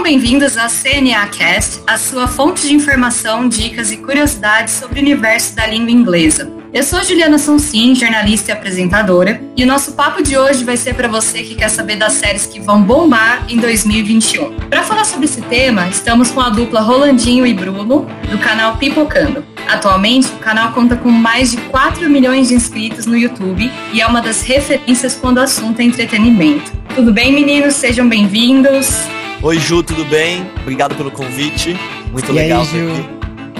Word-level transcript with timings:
Sejam 0.00 0.12
bem-vindos 0.12 0.56
à 0.56 0.66
CNA 0.66 1.26
Cast, 1.26 1.82
a 1.86 1.98
sua 1.98 2.26
fonte 2.26 2.66
de 2.66 2.72
informação, 2.72 3.46
dicas 3.46 3.92
e 3.92 3.98
curiosidades 3.98 4.72
sobre 4.72 4.98
o 4.98 5.02
universo 5.02 5.54
da 5.54 5.66
língua 5.66 5.90
inglesa. 5.90 6.50
Eu 6.72 6.82
sou 6.82 7.04
Juliana 7.04 7.36
Sonsim, 7.36 7.94
jornalista 7.94 8.50
e 8.50 8.54
apresentadora, 8.54 9.42
e 9.54 9.62
o 9.62 9.66
nosso 9.66 9.92
papo 9.92 10.22
de 10.22 10.38
hoje 10.38 10.64
vai 10.64 10.78
ser 10.78 10.94
para 10.94 11.06
você 11.06 11.42
que 11.42 11.54
quer 11.54 11.68
saber 11.68 11.96
das 11.96 12.14
séries 12.14 12.46
que 12.46 12.58
vão 12.58 12.80
bombar 12.80 13.44
em 13.46 13.58
2021. 13.58 14.54
Para 14.70 14.82
falar 14.84 15.04
sobre 15.04 15.26
esse 15.26 15.42
tema, 15.42 15.86
estamos 15.88 16.30
com 16.30 16.40
a 16.40 16.48
dupla 16.48 16.80
Rolandinho 16.80 17.46
e 17.46 17.52
Bruno, 17.52 18.06
do 18.30 18.38
canal 18.38 18.78
Pipocando. 18.78 19.44
Atualmente, 19.68 20.28
o 20.28 20.38
canal 20.38 20.72
conta 20.72 20.96
com 20.96 21.10
mais 21.10 21.50
de 21.50 21.58
4 21.58 22.08
milhões 22.08 22.48
de 22.48 22.54
inscritos 22.54 23.04
no 23.04 23.18
YouTube 23.18 23.70
e 23.92 24.00
é 24.00 24.06
uma 24.06 24.22
das 24.22 24.40
referências 24.40 25.14
quando 25.14 25.36
o 25.36 25.42
assunto 25.42 25.80
é 25.80 25.84
entretenimento. 25.84 26.72
Tudo 26.94 27.12
bem, 27.12 27.34
meninos? 27.34 27.74
Sejam 27.74 28.08
bem-vindos. 28.08 29.19
Oi, 29.42 29.58
Ju, 29.58 29.82
tudo 29.82 30.04
bem? 30.04 30.46
Obrigado 30.60 30.94
pelo 30.94 31.10
convite. 31.10 31.74
Muito 32.12 32.30
e 32.30 32.34
legal. 32.34 32.60
Aí, 32.60 32.66
Ju? 32.66 32.88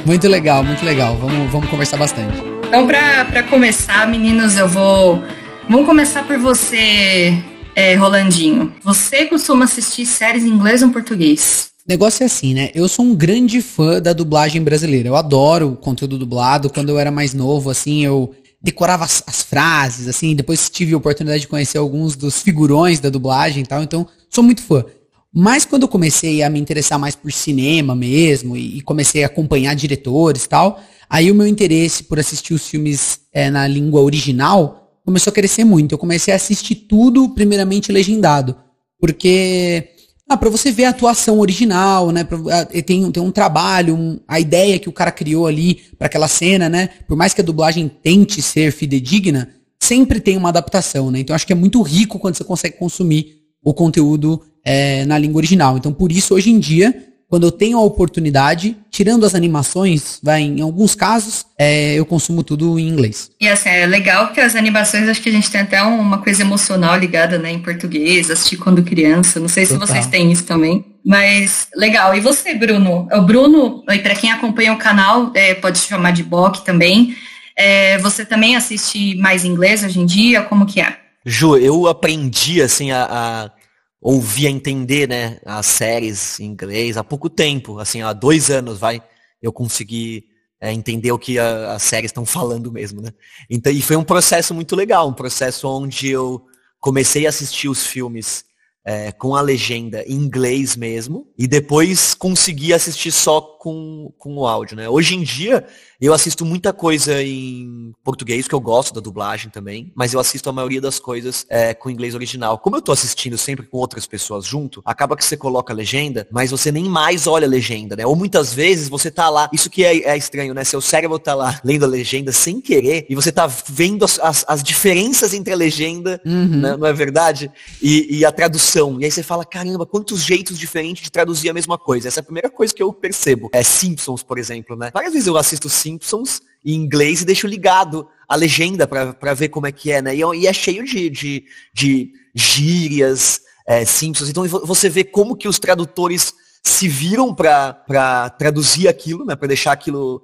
Muito 0.04 0.28
legal, 0.28 0.62
muito 0.62 0.84
legal. 0.84 1.16
Vamos, 1.16 1.50
vamos 1.50 1.70
conversar 1.70 1.96
bastante. 1.96 2.36
Então, 2.68 2.86
para 2.86 3.42
começar, 3.44 4.06
meninos, 4.06 4.58
eu 4.58 4.68
vou. 4.68 5.22
Vamos 5.70 5.86
começar 5.86 6.26
por 6.26 6.36
você, 6.36 7.32
é, 7.74 7.94
Rolandinho. 7.94 8.74
Você 8.84 9.24
costuma 9.24 9.64
assistir 9.64 10.04
séries 10.04 10.44
em 10.44 10.50
inglês 10.50 10.82
ou 10.82 10.88
em 10.88 10.92
português? 10.92 11.70
O 11.88 11.90
negócio 11.90 12.24
é 12.24 12.26
assim, 12.26 12.52
né? 12.52 12.70
Eu 12.74 12.86
sou 12.86 13.02
um 13.02 13.14
grande 13.14 13.62
fã 13.62 14.02
da 14.02 14.12
dublagem 14.12 14.62
brasileira. 14.62 15.08
Eu 15.08 15.16
adoro 15.16 15.68
o 15.68 15.76
conteúdo 15.76 16.18
dublado. 16.18 16.68
Quando 16.68 16.90
eu 16.90 16.98
era 16.98 17.10
mais 17.10 17.32
novo, 17.32 17.70
assim, 17.70 18.04
eu 18.04 18.34
decorava 18.62 19.06
as, 19.06 19.22
as, 19.26 19.40
frases, 19.40 20.08
assim. 20.08 20.36
Depois 20.36 20.68
tive 20.68 20.92
a 20.92 20.98
oportunidade 20.98 21.40
de 21.40 21.48
conhecer 21.48 21.78
alguns 21.78 22.16
dos 22.16 22.42
figurões 22.42 23.00
da 23.00 23.08
dublagem 23.08 23.62
e 23.62 23.66
tal. 23.66 23.82
Então, 23.82 24.06
sou 24.28 24.44
muito 24.44 24.62
fã. 24.62 24.84
Mas 25.32 25.64
quando 25.64 25.82
eu 25.82 25.88
comecei 25.88 26.42
a 26.42 26.50
me 26.50 26.58
interessar 26.58 26.98
mais 26.98 27.14
por 27.14 27.32
cinema 27.32 27.94
mesmo 27.94 28.56
e, 28.56 28.78
e 28.78 28.80
comecei 28.80 29.22
a 29.22 29.26
acompanhar 29.26 29.74
diretores 29.74 30.44
e 30.44 30.48
tal, 30.48 30.80
aí 31.08 31.30
o 31.30 31.34
meu 31.34 31.46
interesse 31.46 32.04
por 32.04 32.18
assistir 32.18 32.52
os 32.52 32.66
filmes 32.66 33.20
é, 33.32 33.48
na 33.48 33.66
língua 33.66 34.00
original 34.00 35.00
começou 35.04 35.30
a 35.30 35.34
crescer 35.34 35.64
muito. 35.64 35.94
Eu 35.94 35.98
comecei 35.98 36.32
a 36.32 36.36
assistir 36.36 36.74
tudo 36.74 37.28
primeiramente 37.30 37.92
legendado, 37.92 38.56
porque 38.98 39.88
ah, 40.28 40.36
para 40.36 40.50
você 40.50 40.70
ver 40.70 40.84
a 40.84 40.90
atuação 40.90 41.40
original, 41.40 42.10
né? 42.10 42.22
Pra, 42.22 42.38
ah, 42.52 42.64
tem, 42.82 43.10
tem 43.10 43.22
um 43.22 43.32
trabalho, 43.32 43.96
um, 43.96 44.20
a 44.28 44.38
ideia 44.38 44.78
que 44.78 44.88
o 44.88 44.92
cara 44.92 45.10
criou 45.10 45.46
ali 45.46 45.76
para 45.98 46.06
aquela 46.06 46.28
cena, 46.28 46.68
né? 46.68 46.90
Por 47.08 47.16
mais 47.16 47.34
que 47.34 47.40
a 47.40 47.44
dublagem 47.44 47.88
tente 47.88 48.40
ser 48.42 48.72
fidedigna, 48.72 49.48
sempre 49.80 50.20
tem 50.20 50.36
uma 50.36 50.50
adaptação, 50.50 51.10
né? 51.10 51.18
Então 51.20 51.34
acho 51.34 51.46
que 51.46 51.52
é 51.52 51.56
muito 51.56 51.82
rico 51.82 52.18
quando 52.18 52.36
você 52.36 52.44
consegue 52.44 52.76
consumir 52.76 53.39
o 53.62 53.74
conteúdo 53.74 54.42
é, 54.64 55.04
na 55.04 55.18
língua 55.18 55.38
original. 55.38 55.76
Então, 55.76 55.92
por 55.92 56.10
isso, 56.12 56.34
hoje 56.34 56.50
em 56.50 56.58
dia, 56.58 57.10
quando 57.30 57.46
eu 57.46 57.52
tenho 57.52 57.78
a 57.78 57.82
oportunidade, 57.82 58.76
tirando 58.90 59.24
as 59.24 59.36
animações, 59.36 60.18
vai, 60.20 60.42
em 60.42 60.60
alguns 60.60 60.96
casos, 60.96 61.46
é, 61.56 61.94
eu 61.94 62.04
consumo 62.04 62.42
tudo 62.42 62.76
em 62.76 62.88
inglês. 62.88 63.30
E 63.40 63.48
assim, 63.48 63.68
é 63.68 63.86
legal 63.86 64.32
que 64.32 64.40
as 64.40 64.56
animações, 64.56 65.08
acho 65.08 65.22
que 65.22 65.28
a 65.28 65.32
gente 65.32 65.48
tem 65.48 65.60
até 65.60 65.80
uma 65.80 66.18
coisa 66.18 66.42
emocional 66.42 66.98
ligada, 66.98 67.38
né, 67.38 67.52
em 67.52 67.60
português, 67.60 68.28
assistir 68.32 68.56
quando 68.56 68.82
criança. 68.82 69.38
Não 69.38 69.46
sei 69.46 69.64
se 69.64 69.74
Total. 69.74 69.86
vocês 69.86 70.06
têm 70.08 70.32
isso 70.32 70.42
também. 70.42 70.84
Mas 71.06 71.68
legal. 71.76 72.16
E 72.16 72.20
você, 72.20 72.52
Bruno? 72.52 73.06
O 73.12 73.22
Bruno, 73.22 73.84
para 73.84 74.16
quem 74.16 74.32
acompanha 74.32 74.72
o 74.72 74.78
canal, 74.78 75.30
é, 75.32 75.54
pode 75.54 75.78
chamar 75.78 76.10
de 76.10 76.24
Boc 76.24 76.56
também. 76.64 77.14
É, 77.56 77.96
você 77.98 78.24
também 78.24 78.56
assiste 78.56 79.14
mais 79.14 79.44
inglês 79.44 79.84
hoje 79.84 80.00
em 80.00 80.06
dia? 80.06 80.42
Como 80.42 80.66
que 80.66 80.80
é? 80.80 80.96
Ju, 81.24 81.56
eu 81.56 81.86
aprendi 81.86 82.62
assim 82.62 82.90
a, 82.90 83.04
a 83.04 83.52
ouvir, 84.00 84.46
a 84.46 84.50
entender, 84.50 85.08
né, 85.08 85.40
as 85.44 85.66
séries 85.66 86.40
em 86.40 86.46
inglês 86.46 86.96
há 86.96 87.04
pouco 87.04 87.28
tempo, 87.28 87.78
assim, 87.78 88.00
há 88.00 88.12
dois 88.12 88.50
anos, 88.50 88.78
vai, 88.78 89.02
eu 89.42 89.52
consegui 89.52 90.24
é, 90.60 90.72
entender 90.72 91.12
o 91.12 91.18
que 91.18 91.38
a, 91.38 91.74
as 91.74 91.82
séries 91.82 92.08
estão 92.08 92.24
falando 92.24 92.72
mesmo, 92.72 93.02
né? 93.02 93.12
Então, 93.48 93.72
e 93.72 93.82
foi 93.82 93.96
um 93.96 94.04
processo 94.04 94.54
muito 94.54 94.74
legal, 94.74 95.08
um 95.08 95.14
processo 95.14 95.68
onde 95.68 96.08
eu 96.08 96.42
comecei 96.78 97.26
a 97.26 97.28
assistir 97.28 97.68
os 97.68 97.86
filmes 97.86 98.44
é, 98.84 99.12
com 99.12 99.36
a 99.36 99.40
legenda 99.40 100.02
em 100.06 100.14
inglês 100.14 100.76
mesmo, 100.76 101.26
e 101.38 101.46
depois 101.46 102.14
consegui 102.14 102.72
assistir 102.72 103.12
só 103.12 103.40
com, 103.40 104.12
com 104.18 104.36
o 104.36 104.46
áudio, 104.46 104.76
né? 104.76 104.88
Hoje 104.88 105.14
em 105.14 105.22
dia, 105.22 105.66
eu 106.00 106.14
assisto 106.14 106.46
muita 106.46 106.72
coisa 106.72 107.22
em 107.22 107.92
português, 108.02 108.48
que 108.48 108.54
eu 108.54 108.60
gosto 108.60 108.94
da 108.94 109.02
dublagem 109.02 109.50
também, 109.50 109.92
mas 109.94 110.14
eu 110.14 110.20
assisto 110.20 110.48
a 110.48 110.52
maioria 110.52 110.80
das 110.80 110.98
coisas 110.98 111.44
é, 111.48 111.74
com 111.74 111.90
inglês 111.90 112.14
original. 112.14 112.58
Como 112.58 112.76
eu 112.76 112.80
tô 112.80 112.90
assistindo 112.90 113.36
sempre 113.36 113.66
com 113.66 113.76
outras 113.76 114.06
pessoas 114.06 114.46
junto, 114.46 114.80
acaba 114.82 115.14
que 115.14 115.24
você 115.24 115.36
coloca 115.36 115.74
a 115.74 115.76
legenda, 115.76 116.26
mas 116.30 116.50
você 116.50 116.72
nem 116.72 116.84
mais 116.84 117.26
olha 117.26 117.46
a 117.46 117.50
legenda, 117.50 117.94
né? 117.94 118.06
Ou 118.06 118.16
muitas 118.16 118.54
vezes 118.54 118.88
você 118.88 119.10
tá 119.10 119.28
lá, 119.28 119.50
isso 119.52 119.68
que 119.68 119.84
é, 119.84 120.08
é 120.08 120.16
estranho, 120.16 120.54
né? 120.54 120.64
Seu 120.64 120.80
cérebro 120.80 121.18
tá 121.18 121.34
lá 121.34 121.60
lendo 121.62 121.84
a 121.84 121.88
legenda 121.88 122.32
sem 122.32 122.62
querer, 122.62 123.04
e 123.10 123.14
você 123.14 123.30
tá 123.30 123.46
vendo 123.46 124.02
as, 124.04 124.18
as, 124.20 124.44
as 124.48 124.62
diferenças 124.62 125.34
entre 125.34 125.52
a 125.52 125.56
legenda, 125.56 126.18
uhum. 126.24 126.60
né? 126.60 126.76
não 126.78 126.86
é 126.86 126.92
verdade? 126.94 127.52
E, 127.82 128.18
e 128.18 128.24
a 128.24 128.32
tradução. 128.32 128.69
E 128.78 129.04
aí 129.04 129.10
você 129.10 129.22
fala, 129.22 129.44
caramba, 129.44 129.84
quantos 129.84 130.22
jeitos 130.22 130.58
diferentes 130.58 131.02
de 131.02 131.10
traduzir 131.10 131.50
a 131.50 131.54
mesma 131.54 131.76
coisa. 131.76 132.08
Essa 132.08 132.20
é 132.20 132.22
a 132.22 132.24
primeira 132.24 132.48
coisa 132.48 132.72
que 132.72 132.82
eu 132.82 132.92
percebo. 132.92 133.50
É 133.52 133.62
Simpsons, 133.62 134.22
por 134.22 134.38
exemplo, 134.38 134.76
né? 134.76 134.90
Várias 134.92 135.12
vezes 135.12 135.26
eu 135.26 135.36
assisto 135.36 135.68
Simpsons 135.68 136.40
em 136.64 136.74
inglês 136.74 137.22
e 137.22 137.24
deixo 137.24 137.46
ligado 137.46 138.06
a 138.28 138.36
legenda 138.36 138.86
para 138.86 139.34
ver 139.34 139.48
como 139.48 139.66
é 139.66 139.72
que 139.72 139.90
é, 139.90 140.00
né? 140.00 140.14
E, 140.14 140.20
e 140.20 140.46
é 140.46 140.52
cheio 140.52 140.84
de, 140.84 141.10
de, 141.10 141.44
de 141.74 142.12
gírias, 142.34 143.40
é, 143.66 143.84
Simpsons. 143.84 144.28
Então 144.28 144.46
você 144.46 144.88
vê 144.88 145.02
como 145.02 145.36
que 145.36 145.48
os 145.48 145.58
tradutores 145.58 146.32
se 146.62 146.86
viram 146.86 147.34
para 147.34 148.30
traduzir 148.38 148.86
aquilo, 148.86 149.24
né? 149.24 149.34
Para 149.34 149.48
deixar 149.48 149.72
aquilo 149.72 150.22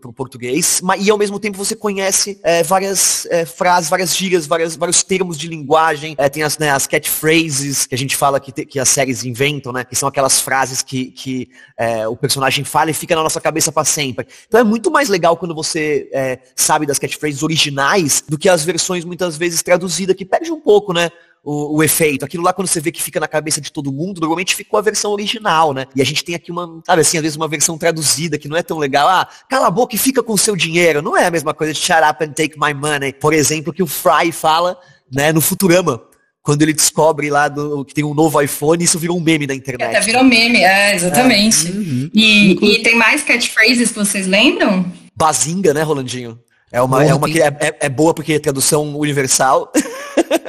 para 0.00 0.08
o 0.08 0.12
português, 0.12 0.80
mas, 0.82 1.06
e 1.06 1.10
ao 1.10 1.18
mesmo 1.18 1.38
tempo 1.38 1.58
você 1.58 1.76
conhece 1.76 2.40
é, 2.42 2.62
várias 2.62 3.26
é, 3.26 3.44
frases, 3.44 3.90
várias 3.90 4.16
gírias, 4.16 4.46
várias, 4.46 4.74
vários 4.74 5.02
termos 5.02 5.36
de 5.36 5.46
linguagem, 5.46 6.14
é, 6.16 6.28
tem 6.28 6.42
as, 6.42 6.56
né, 6.56 6.70
as 6.70 6.86
catchphrases 6.86 7.86
que 7.86 7.94
a 7.94 7.98
gente 7.98 8.16
fala 8.16 8.40
que, 8.40 8.50
te, 8.50 8.64
que 8.64 8.80
as 8.80 8.88
séries 8.88 9.24
inventam, 9.24 9.70
né, 9.70 9.84
que 9.84 9.94
são 9.94 10.08
aquelas 10.08 10.40
frases 10.40 10.80
que, 10.80 11.10
que 11.10 11.50
é, 11.76 12.08
o 12.08 12.16
personagem 12.16 12.64
fala 12.64 12.90
e 12.90 12.94
fica 12.94 13.14
na 13.14 13.22
nossa 13.22 13.40
cabeça 13.40 13.70
para 13.70 13.84
sempre. 13.84 14.26
Então 14.46 14.58
é 14.58 14.64
muito 14.64 14.90
mais 14.90 15.10
legal 15.10 15.36
quando 15.36 15.54
você 15.54 16.08
é, 16.14 16.38
sabe 16.56 16.86
das 16.86 16.98
catchphrases 16.98 17.42
originais 17.42 18.24
do 18.26 18.38
que 18.38 18.48
as 18.48 18.64
versões 18.64 19.04
muitas 19.04 19.36
vezes 19.36 19.62
traduzidas, 19.62 20.16
que 20.16 20.24
perde 20.24 20.50
um 20.50 20.60
pouco, 20.60 20.94
né? 20.94 21.10
O, 21.48 21.78
o, 21.78 21.82
efeito. 21.82 22.26
Aquilo 22.26 22.44
lá, 22.44 22.52
quando 22.52 22.68
você 22.68 22.78
vê 22.78 22.92
que 22.92 23.02
fica 23.02 23.18
na 23.18 23.26
cabeça 23.26 23.58
de 23.58 23.72
todo 23.72 23.90
mundo, 23.90 24.20
normalmente 24.20 24.54
ficou 24.54 24.78
a 24.78 24.82
versão 24.82 25.12
original, 25.12 25.72
né? 25.72 25.86
E 25.96 26.02
a 26.02 26.04
gente 26.04 26.22
tem 26.22 26.34
aqui 26.34 26.52
uma, 26.52 26.82
sabe 26.84 27.00
assim, 27.00 27.16
às 27.16 27.22
vezes 27.22 27.36
uma 27.36 27.48
versão 27.48 27.78
traduzida 27.78 28.36
que 28.36 28.48
não 28.48 28.56
é 28.56 28.62
tão 28.62 28.76
legal. 28.76 29.08
Ah, 29.08 29.26
cala 29.48 29.68
a 29.68 29.70
boca 29.70 29.94
e 29.94 29.98
fica 29.98 30.22
com 30.22 30.34
o 30.34 30.38
seu 30.38 30.54
dinheiro. 30.54 31.00
Não 31.00 31.16
é 31.16 31.24
a 31.26 31.30
mesma 31.30 31.54
coisa 31.54 31.72
de 31.72 31.78
shut 31.78 32.02
up 32.02 32.22
and 32.22 32.32
take 32.32 32.58
my 32.58 32.74
money. 32.74 33.14
Por 33.14 33.32
exemplo, 33.32 33.72
que 33.72 33.82
o 33.82 33.86
Fry 33.86 34.30
fala, 34.30 34.78
né, 35.10 35.32
no 35.32 35.40
Futurama 35.40 36.02
quando 36.42 36.62
ele 36.62 36.72
descobre 36.72 37.28
lá 37.28 37.46
do, 37.46 37.84
que 37.84 37.92
tem 37.92 38.04
um 38.04 38.14
novo 38.14 38.40
iPhone, 38.40 38.82
isso 38.82 38.98
virou 38.98 39.18
um 39.18 39.20
meme 39.20 39.46
na 39.46 39.54
internet. 39.54 39.88
Até 39.88 40.00
virou 40.00 40.24
meme, 40.24 40.62
é, 40.62 40.94
exatamente. 40.94 41.66
É. 41.66 41.70
Uhum. 41.70 42.10
E, 42.14 42.52
e, 42.52 42.82
tem 42.82 42.96
mais 42.96 43.22
catchphrases 43.22 43.90
que 43.90 43.98
vocês 43.98 44.26
lembram? 44.26 44.90
Bazinga, 45.14 45.74
né, 45.74 45.82
Rolandinho? 45.82 46.38
É 46.72 46.80
uma, 46.80 47.04
é 47.04 47.14
uma 47.14 47.28
que 47.28 47.40
é, 47.40 47.46
é, 47.46 47.76
é, 47.80 47.88
boa 47.88 48.14
porque 48.14 48.34
é 48.34 48.38
tradução 48.38 48.96
universal. 48.96 49.70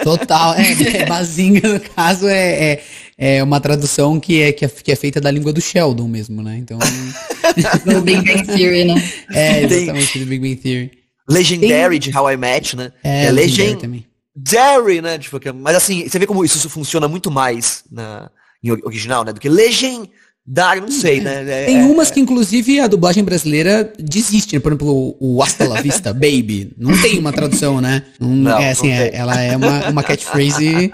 Total, 0.04 0.56
é, 0.56 0.98
é 0.98 1.06
Bazinga, 1.06 1.68
no 1.74 1.80
caso, 1.80 2.28
é, 2.28 2.72
é, 2.72 2.84
é, 3.18 3.44
uma 3.44 3.60
tradução 3.60 4.20
que 4.20 4.42
é, 4.42 4.52
que, 4.52 4.66
é, 4.66 4.68
que 4.68 4.92
é 4.92 4.96
feita 4.96 5.20
da 5.20 5.30
língua 5.30 5.52
do 5.52 5.62
Sheldon 5.62 6.08
mesmo, 6.08 6.42
né? 6.42 6.58
Então. 6.58 6.80
do 7.86 8.02
Big 8.02 8.22
Bang 8.22 8.46
Theory, 8.46 8.86
né? 8.86 8.96
É, 9.32 9.64
exatamente, 9.64 10.20
do 10.20 10.26
Big 10.26 10.40
Bang 10.40 10.56
Theory. 10.56 10.92
Legendary 11.30 12.00
Tem... 12.00 12.12
de 12.12 12.18
How 12.18 12.32
I 12.32 12.38
Met, 12.38 12.76
né? 12.76 12.92
É, 13.04 13.26
é 13.26 13.32
Legendary 13.32 13.78
também. 13.78 14.06
Legendary, 14.36 15.02
né? 15.02 15.18
Tipo, 15.18 15.40
mas 15.56 15.76
assim, 15.76 16.08
você 16.08 16.18
vê 16.18 16.26
como 16.26 16.44
isso 16.44 16.70
funciona 16.70 17.08
muito 17.08 17.30
mais 17.30 17.84
na, 17.92 18.32
em 18.64 18.72
original, 18.72 19.24
né? 19.24 19.34
Do 19.34 19.40
que 19.40 19.50
Legend 19.50 20.10
Dar, 20.52 20.82
não 20.82 20.90
sei, 20.90 21.22
né? 21.22 21.46
É, 21.48 21.66
Tem 21.66 21.84
umas 21.84 22.10
que, 22.10 22.20
inclusive, 22.20 22.80
a 22.80 22.88
dublagem 22.88 23.24
brasileira 23.24 23.94
desiste, 24.00 24.56
né? 24.56 24.60
Por 24.60 24.72
exemplo, 24.72 25.16
o 25.20 25.44
Hasta 25.44 25.68
la 25.68 25.80
Vista 25.80 26.12
Baby. 26.12 26.72
Não 26.76 27.00
tem 27.00 27.20
uma 27.20 27.32
tradução, 27.32 27.80
né? 27.80 28.02
Não, 28.20 28.30
não 28.30 28.58
é 28.58 28.72
assim, 28.72 28.90
é, 28.90 29.12
ela 29.14 29.40
é 29.40 29.56
uma, 29.56 29.90
uma 29.90 30.02
catchphrase 30.02 30.92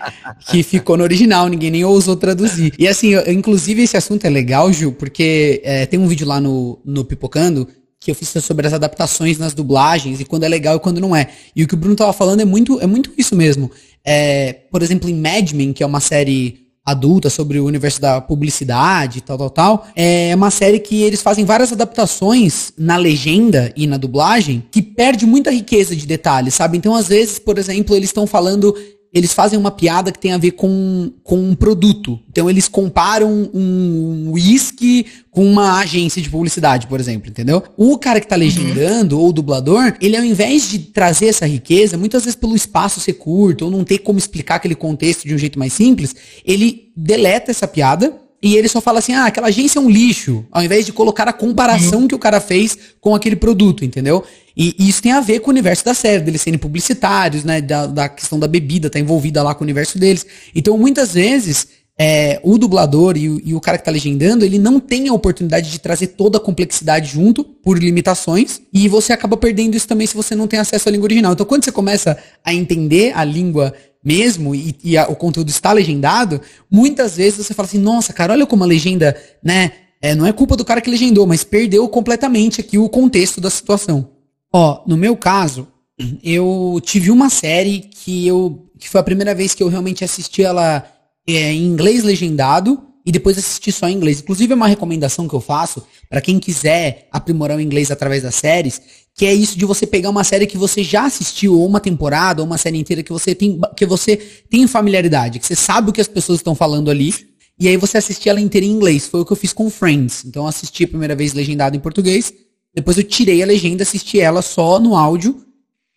que 0.49 0.61
ficou 0.61 0.97
no 0.97 1.03
original, 1.03 1.47
ninguém 1.47 1.71
nem 1.71 1.85
ousou 1.85 2.17
traduzir. 2.17 2.73
E 2.77 2.85
assim, 2.85 3.13
eu, 3.13 3.31
inclusive, 3.31 3.81
esse 3.81 3.95
assunto 3.95 4.25
é 4.25 4.29
legal, 4.29 4.73
Gil, 4.73 4.91
porque 4.91 5.61
é, 5.63 5.85
tem 5.85 5.97
um 5.97 6.07
vídeo 6.07 6.27
lá 6.27 6.41
no, 6.41 6.77
no 6.83 7.05
Pipocando 7.05 7.65
que 7.97 8.11
eu 8.11 8.15
fiz 8.15 8.27
sobre 8.43 8.67
as 8.67 8.73
adaptações 8.73 9.37
nas 9.37 9.53
dublagens 9.53 10.19
e 10.19 10.25
quando 10.25 10.43
é 10.43 10.49
legal 10.49 10.75
e 10.75 10.79
quando 10.81 10.99
não 10.99 11.15
é. 11.15 11.29
E 11.55 11.63
o 11.63 11.67
que 11.67 11.75
o 11.75 11.77
Bruno 11.77 11.95
tava 11.95 12.11
falando 12.11 12.41
é 12.41 12.45
muito, 12.45 12.77
é 12.81 12.85
muito 12.85 13.09
isso 13.17 13.33
mesmo. 13.37 13.71
É, 14.03 14.51
por 14.69 14.83
exemplo, 14.83 15.09
em 15.09 15.15
Mad 15.15 15.53
Men, 15.53 15.71
que 15.71 15.81
é 15.81 15.85
uma 15.85 16.01
série 16.01 16.64
adulta 16.85 17.29
sobre 17.29 17.59
o 17.59 17.65
universo 17.65 17.99
da 17.99 18.21
publicidade, 18.21 19.21
tal, 19.21 19.37
tal, 19.37 19.49
tal. 19.49 19.87
É 19.95 20.33
uma 20.35 20.51
série 20.51 20.79
que 20.79 21.01
eles 21.01 21.21
fazem 21.21 21.43
várias 21.43 21.73
adaptações 21.73 22.71
na 22.77 22.95
legenda 22.95 23.73
e 23.75 23.87
na 23.87 23.97
dublagem 23.97 24.63
que 24.71 24.81
perde 24.81 25.25
muita 25.25 25.49
riqueza 25.49 25.95
de 25.95 26.05
detalhes, 26.05 26.53
sabe? 26.53 26.77
Então, 26.77 26.93
às 26.93 27.07
vezes, 27.07 27.39
por 27.39 27.57
exemplo, 27.57 27.95
eles 27.95 28.09
estão 28.09 28.27
falando 28.27 28.75
eles 29.15 29.31
fazem 29.31 29.57
uma 29.57 29.71
piada 29.71 30.11
que 30.11 30.19
tem 30.19 30.33
a 30.33 30.37
ver 30.37 30.51
com, 30.51 31.09
com 31.23 31.37
um 31.37 31.55
produto. 31.55 32.19
Então 32.29 32.49
eles 32.49 32.67
comparam 32.67 33.49
um 33.53 34.33
whisky 34.33 35.05
com 35.31 35.49
uma 35.49 35.79
agência 35.79 36.21
de 36.21 36.29
publicidade, 36.29 36.85
por 36.85 36.99
exemplo, 36.99 37.29
entendeu? 37.29 37.63
O 37.77 37.97
cara 37.97 38.19
que 38.19 38.27
tá 38.27 38.35
legendando, 38.35 39.15
uhum. 39.15 39.23
ou 39.23 39.29
o 39.29 39.33
dublador, 39.33 39.95
ele 40.01 40.17
ao 40.17 40.23
invés 40.23 40.69
de 40.69 40.79
trazer 40.79 41.27
essa 41.27 41.47
riqueza, 41.47 41.97
muitas 41.97 42.25
vezes 42.25 42.35
pelo 42.35 42.57
espaço 42.57 42.99
ser 42.99 43.13
curto, 43.13 43.65
ou 43.65 43.71
não 43.71 43.85
ter 43.85 43.99
como 43.99 44.19
explicar 44.19 44.55
aquele 44.55 44.75
contexto 44.75 45.25
de 45.25 45.33
um 45.33 45.37
jeito 45.37 45.57
mais 45.57 45.71
simples, 45.71 46.13
ele 46.45 46.91
deleta 46.93 47.51
essa 47.51 47.67
piada 47.67 48.24
e 48.45 48.55
ele 48.55 48.67
só 48.67 48.79
fala 48.79 48.99
assim, 48.99 49.11
ah, 49.11 49.25
aquela 49.25 49.47
agência 49.47 49.79
é 49.79 49.81
um 49.81 49.89
lixo, 49.89 50.45
ao 50.51 50.61
invés 50.61 50.85
de 50.85 50.93
colocar 50.93 51.27
a 51.27 51.33
comparação 51.33 52.01
uhum. 52.01 52.07
que 52.07 52.13
o 52.13 52.19
cara 52.19 52.39
fez 52.39 52.77
com 53.01 53.15
aquele 53.15 53.35
produto, 53.35 53.83
entendeu? 53.83 54.23
E, 54.55 54.75
e, 54.77 54.87
isso 54.87 55.01
tem 55.01 55.11
a 55.11 55.19
ver 55.19 55.39
com 55.39 55.47
o 55.47 55.49
universo 55.49 55.83
da 55.83 55.95
série, 55.95 56.21
deles 56.21 56.43
serem 56.43 56.59
publicitários, 56.59 57.43
né, 57.43 57.59
da, 57.59 57.87
da 57.87 58.07
questão 58.07 58.37
da 58.37 58.47
bebida, 58.47 58.87
tá 58.87 58.99
envolvida 58.99 59.41
lá 59.41 59.55
com 59.55 59.63
o 59.63 59.65
universo 59.65 59.97
deles. 59.97 60.27
Então, 60.53 60.77
muitas 60.77 61.15
vezes, 61.15 61.69
é, 61.97 62.39
o 62.43 62.59
dublador 62.59 63.17
e 63.17 63.29
o, 63.29 63.41
e 63.43 63.55
o, 63.55 63.59
cara 63.59 63.79
que 63.79 63.85
tá 63.85 63.89
legendando, 63.89 64.45
ele 64.45 64.59
não 64.59 64.79
tem 64.79 65.07
a 65.07 65.13
oportunidade 65.13 65.71
de 65.71 65.79
trazer 65.79 66.09
toda 66.09 66.37
a 66.37 66.39
complexidade 66.39 67.13
junto, 67.13 67.43
por 67.43 67.79
limitações, 67.79 68.61
e 68.71 68.87
você 68.87 69.11
acaba 69.11 69.35
perdendo 69.35 69.75
isso 69.75 69.87
também 69.87 70.05
se 70.05 70.15
você 70.15 70.35
não 70.35 70.47
tem 70.47 70.59
acesso 70.59 70.87
à 70.87 70.91
língua 70.91 71.05
original. 71.05 71.33
Então, 71.33 71.47
quando 71.47 71.65
você 71.65 71.71
começa 71.71 72.15
a 72.43 72.53
entender 72.53 73.11
a 73.15 73.23
língua 73.23 73.73
mesmo 74.05 74.53
e, 74.53 74.75
e 74.83 74.97
a, 74.97 75.07
o 75.07 75.15
conteúdo 75.15 75.49
está 75.49 75.71
legendado, 75.73 76.39
muitas 76.69 77.17
vezes 77.17 77.45
você 77.45 77.53
fala 77.55 77.67
assim, 77.67 77.79
nossa, 77.79 78.13
cara, 78.13 78.33
olha 78.33 78.45
como 78.45 78.63
a 78.63 78.67
legenda, 78.67 79.19
né? 79.43 79.71
É, 79.99 80.13
não 80.13 80.27
é 80.27 80.31
culpa 80.31 80.55
do 80.55 80.63
cara 80.63 80.81
que 80.81 80.89
legendou, 80.89 81.25
mas 81.25 81.43
perdeu 81.43 81.87
completamente 81.89 82.61
aqui 82.61 82.77
o 82.77 82.87
contexto 82.87 83.41
da 83.41 83.49
situação. 83.49 84.11
Ó, 84.53 84.83
no 84.85 84.95
meu 84.95 85.17
caso, 85.17 85.67
eu 86.23 86.79
tive 86.83 87.09
uma 87.09 87.29
série 87.29 87.79
que 87.79 88.27
eu 88.27 88.61
que 88.77 88.89
foi 88.89 88.99
a 89.01 89.05
primeira 89.05 89.33
vez 89.33 89.55
que 89.55 89.63
eu 89.63 89.69
realmente 89.69 90.03
assisti 90.03 90.43
ela 90.43 90.85
é, 91.27 91.53
em 91.53 91.65
inglês 91.65 92.03
legendado 92.03 92.81
e 93.05 93.11
depois 93.11 93.37
assisti 93.37 93.71
só 93.71 93.87
em 93.87 93.93
inglês. 93.93 94.19
Inclusive 94.19 94.51
é 94.53 94.55
uma 94.55 94.67
recomendação 94.67 95.27
que 95.27 95.35
eu 95.35 95.41
faço 95.41 95.85
para 96.09 96.21
quem 96.21 96.39
quiser 96.39 97.07
aprimorar 97.11 97.57
o 97.57 97.61
inglês 97.61 97.91
através 97.91 98.23
das 98.23 98.35
séries, 98.35 98.81
que 99.13 99.25
é 99.25 99.33
isso 99.33 99.57
de 99.57 99.63
você 99.63 99.85
pegar 99.85 100.09
uma 100.09 100.23
série 100.23 100.47
que 100.47 100.57
você 100.57 100.83
já 100.83 101.05
assistiu, 101.05 101.57
ou 101.57 101.67
uma 101.67 101.79
temporada, 101.79 102.41
ou 102.41 102.47
uma 102.47 102.57
série 102.57 102.77
inteira 102.77 103.03
que 103.03 103.13
você 103.13 103.35
tem, 103.35 103.59
que 103.77 103.85
você 103.85 104.17
tem 104.49 104.67
familiaridade, 104.67 105.39
que 105.39 105.45
você 105.45 105.55
sabe 105.55 105.89
o 105.89 105.93
que 105.93 106.01
as 106.01 106.07
pessoas 106.07 106.39
estão 106.39 106.55
falando 106.55 106.89
ali, 106.89 107.13
e 107.57 107.67
aí 107.67 107.77
você 107.77 107.97
assistir 107.97 108.29
ela 108.29 108.41
inteira 108.41 108.65
em 108.65 108.71
inglês. 108.71 109.07
Foi 109.07 109.21
o 109.21 109.25
que 109.25 109.31
eu 109.31 109.37
fiz 109.37 109.53
com 109.53 109.69
Friends. 109.69 110.25
Então 110.25 110.43
eu 110.43 110.47
assisti 110.47 110.83
a 110.83 110.87
primeira 110.87 111.15
vez 111.15 111.33
legendado 111.33 111.77
em 111.77 111.79
português, 111.79 112.33
depois 112.73 112.97
eu 112.97 113.03
tirei 113.03 113.41
a 113.41 113.45
legenda, 113.45 113.83
assisti 113.83 114.19
ela 114.19 114.41
só 114.41 114.79
no 114.79 114.97
áudio, 114.97 115.45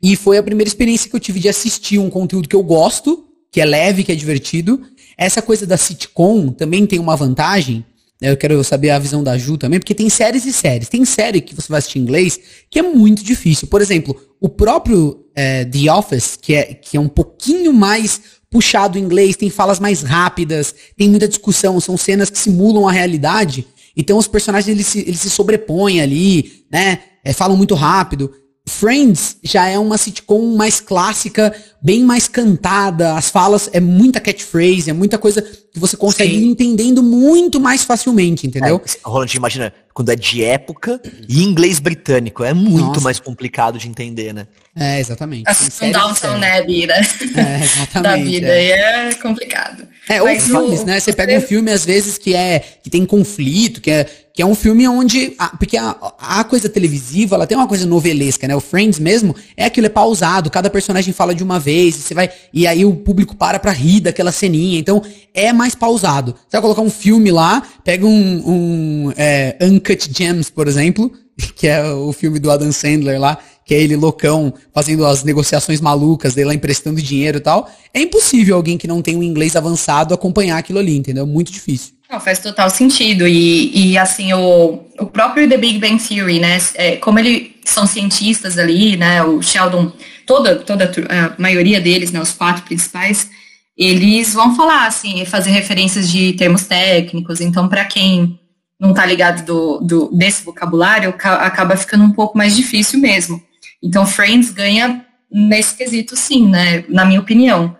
e 0.00 0.14
foi 0.14 0.38
a 0.38 0.42
primeira 0.42 0.68
experiência 0.68 1.10
que 1.10 1.16
eu 1.16 1.20
tive 1.20 1.40
de 1.40 1.48
assistir 1.48 1.98
um 1.98 2.08
conteúdo 2.08 2.48
que 2.48 2.54
eu 2.54 2.62
gosto, 2.62 3.24
que 3.50 3.60
é 3.60 3.64
leve, 3.64 4.04
que 4.04 4.12
é 4.12 4.14
divertido. 4.14 4.80
Essa 5.18 5.42
coisa 5.42 5.66
da 5.66 5.76
sitcom 5.76 6.52
também 6.52 6.86
tem 6.86 7.00
uma 7.00 7.16
vantagem, 7.16 7.84
eu 8.20 8.36
quero 8.36 8.62
saber 8.64 8.90
a 8.90 8.98
visão 8.98 9.22
da 9.22 9.38
Ju 9.38 9.56
também, 9.56 9.78
porque 9.78 9.94
tem 9.94 10.08
séries 10.08 10.44
e 10.44 10.52
séries. 10.52 10.88
Tem 10.88 11.04
série 11.04 11.40
que 11.40 11.54
você 11.54 11.68
vai 11.68 11.78
assistir 11.78 11.98
em 11.98 12.02
inglês 12.02 12.38
que 12.70 12.78
é 12.78 12.82
muito 12.82 13.22
difícil. 13.22 13.68
Por 13.68 13.80
exemplo, 13.80 14.16
o 14.40 14.48
próprio 14.48 15.24
é, 15.34 15.64
The 15.64 15.92
Office, 15.92 16.36
que 16.40 16.54
é, 16.54 16.74
que 16.74 16.96
é 16.96 17.00
um 17.00 17.08
pouquinho 17.08 17.72
mais 17.72 18.20
puxado 18.50 18.98
em 18.98 19.02
inglês, 19.02 19.36
tem 19.36 19.50
falas 19.50 19.78
mais 19.78 20.02
rápidas, 20.02 20.74
tem 20.96 21.08
muita 21.08 21.28
discussão, 21.28 21.78
são 21.80 21.96
cenas 21.96 22.30
que 22.30 22.38
simulam 22.38 22.88
a 22.88 22.92
realidade. 22.92 23.66
Então 23.96 24.18
os 24.18 24.26
personagens 24.26 24.68
eles 24.68 24.86
se, 24.86 25.00
eles 25.00 25.20
se 25.20 25.30
sobrepõem 25.30 26.00
ali, 26.00 26.64
né? 26.70 27.00
É, 27.24 27.32
falam 27.32 27.56
muito 27.56 27.74
rápido. 27.74 28.32
Friends 28.68 29.36
já 29.42 29.66
é 29.66 29.78
uma 29.78 29.98
sitcom 29.98 30.54
mais 30.56 30.80
clássica, 30.80 31.54
bem 31.80 32.04
mais 32.04 32.28
cantada, 32.28 33.14
as 33.14 33.30
falas 33.30 33.68
é 33.72 33.80
muita 33.80 34.20
catchphrase, 34.20 34.90
é 34.90 34.92
muita 34.92 35.18
coisa 35.18 35.44
que 35.78 35.80
você 35.80 35.96
consegue 35.96 36.34
Sim. 36.34 36.42
ir 36.42 36.46
entendendo 36.46 37.02
muito 37.02 37.60
mais 37.60 37.84
facilmente, 37.84 38.46
entendeu? 38.46 38.80
É, 38.84 38.98
Roland, 39.04 39.34
imagina, 39.34 39.72
quando 39.94 40.10
é 40.10 40.16
de 40.16 40.44
época 40.44 41.00
e 41.28 41.42
inglês 41.42 41.78
britânico, 41.78 42.44
é 42.44 42.52
muito 42.52 42.86
Nossa. 42.86 43.00
mais 43.00 43.20
complicado 43.20 43.78
de 43.78 43.88
entender, 43.88 44.32
né? 44.32 44.46
É, 44.76 45.00
exatamente. 45.00 45.44
Assim, 45.46 45.90
Downton 45.90 46.36
Abbey, 46.36 46.86
né? 46.86 47.00
É, 47.36 47.64
exatamente. 47.64 48.02
da 48.02 48.16
vida, 48.16 48.48
é. 48.48 49.08
é 49.08 49.14
complicado. 49.14 49.88
É, 50.08 50.22
ou 50.22 50.28
filmes, 50.40 50.84
né? 50.84 50.98
Você 50.98 51.12
pega 51.12 51.36
um 51.36 51.40
filme, 51.40 51.70
às 51.70 51.84
vezes, 51.84 52.16
que 52.16 52.34
é 52.34 52.60
que 52.82 52.88
tem 52.88 53.04
conflito, 53.04 53.80
que 53.80 53.90
é, 53.90 54.06
que 54.32 54.40
é 54.40 54.46
um 54.46 54.54
filme 54.54 54.88
onde. 54.88 55.34
A, 55.38 55.48
porque 55.48 55.76
a, 55.76 55.96
a 56.18 56.44
coisa 56.44 56.68
televisiva, 56.68 57.34
ela 57.34 57.46
tem 57.46 57.58
uma 57.58 57.66
coisa 57.66 57.84
novelesca, 57.84 58.48
né? 58.48 58.56
O 58.56 58.60
Friends 58.60 58.98
mesmo 58.98 59.34
é 59.56 59.66
aquilo, 59.66 59.86
é 59.86 59.90
pausado, 59.90 60.48
cada 60.48 60.70
personagem 60.70 61.12
fala 61.12 61.34
de 61.34 61.42
uma 61.42 61.58
vez, 61.58 61.96
e 61.96 61.98
você 62.02 62.14
vai. 62.14 62.30
E 62.54 62.66
aí 62.66 62.84
o 62.84 62.94
público 62.94 63.36
para 63.36 63.58
pra 63.58 63.72
rir 63.72 64.00
daquela 64.00 64.32
ceninha. 64.32 64.78
Então, 64.78 65.02
é 65.34 65.52
mais 65.52 65.67
pausado. 65.74 66.32
Você 66.32 66.52
vai 66.56 66.60
colocar 66.60 66.82
um 66.82 66.90
filme 66.90 67.30
lá, 67.30 67.62
pega 67.84 68.06
um, 68.06 68.42
um 68.46 69.12
é, 69.16 69.56
Uncut 69.60 70.10
Gems, 70.12 70.50
por 70.50 70.68
exemplo, 70.68 71.12
que 71.56 71.66
é 71.66 71.84
o 71.90 72.12
filme 72.12 72.38
do 72.38 72.50
Adam 72.50 72.72
Sandler 72.72 73.20
lá, 73.20 73.38
que 73.64 73.74
é 73.74 73.82
ele 73.82 73.96
loucão, 73.96 74.52
fazendo 74.74 75.04
as 75.04 75.22
negociações 75.22 75.80
malucas 75.80 76.34
dele 76.34 76.48
lá 76.48 76.54
emprestando 76.54 77.02
dinheiro 77.02 77.38
e 77.38 77.40
tal. 77.40 77.70
É 77.92 78.00
impossível 78.00 78.56
alguém 78.56 78.78
que 78.78 78.88
não 78.88 79.02
tem 79.02 79.16
um 79.16 79.22
inglês 79.22 79.54
avançado 79.56 80.14
acompanhar 80.14 80.56
aquilo 80.56 80.78
ali, 80.78 80.96
entendeu? 80.96 81.26
Muito 81.26 81.52
difícil. 81.52 81.98
Não, 82.10 82.18
faz 82.18 82.38
total 82.38 82.70
sentido. 82.70 83.28
E, 83.28 83.90
e 83.92 83.98
assim, 83.98 84.32
o, 84.32 84.80
o 84.98 85.06
próprio 85.06 85.46
The 85.46 85.58
Big 85.58 85.78
Bang 85.78 86.02
Theory, 86.02 86.40
né? 86.40 86.58
É, 86.74 86.96
como 86.96 87.18
eles 87.18 87.50
são 87.64 87.86
cientistas 87.86 88.56
ali, 88.56 88.96
né? 88.96 89.22
O 89.22 89.42
Sheldon, 89.42 89.92
toda, 90.24 90.56
toda 90.56 90.90
a 91.10 91.40
maioria 91.40 91.78
deles, 91.78 92.10
né? 92.10 92.18
Os 92.20 92.32
quatro 92.32 92.62
principais, 92.62 93.28
eles 93.78 94.34
vão 94.34 94.56
falar, 94.56 94.86
assim, 94.86 95.24
fazer 95.24 95.50
referências 95.50 96.10
de 96.10 96.32
termos 96.32 96.66
técnicos. 96.66 97.40
Então, 97.40 97.68
para 97.68 97.84
quem 97.84 98.40
não 98.78 98.90
está 98.90 99.06
ligado 99.06 99.44
do, 99.44 99.78
do, 99.80 100.16
desse 100.16 100.44
vocabulário, 100.44 101.14
acaba 101.16 101.76
ficando 101.76 102.02
um 102.02 102.10
pouco 102.10 102.36
mais 102.36 102.56
difícil 102.56 102.98
mesmo. 102.98 103.40
Então, 103.80 104.04
Friends 104.04 104.50
ganha 104.50 105.06
nesse 105.30 105.76
quesito, 105.76 106.16
sim, 106.16 106.48
né? 106.48 106.84
Na 106.88 107.04
minha 107.04 107.20
opinião, 107.20 107.76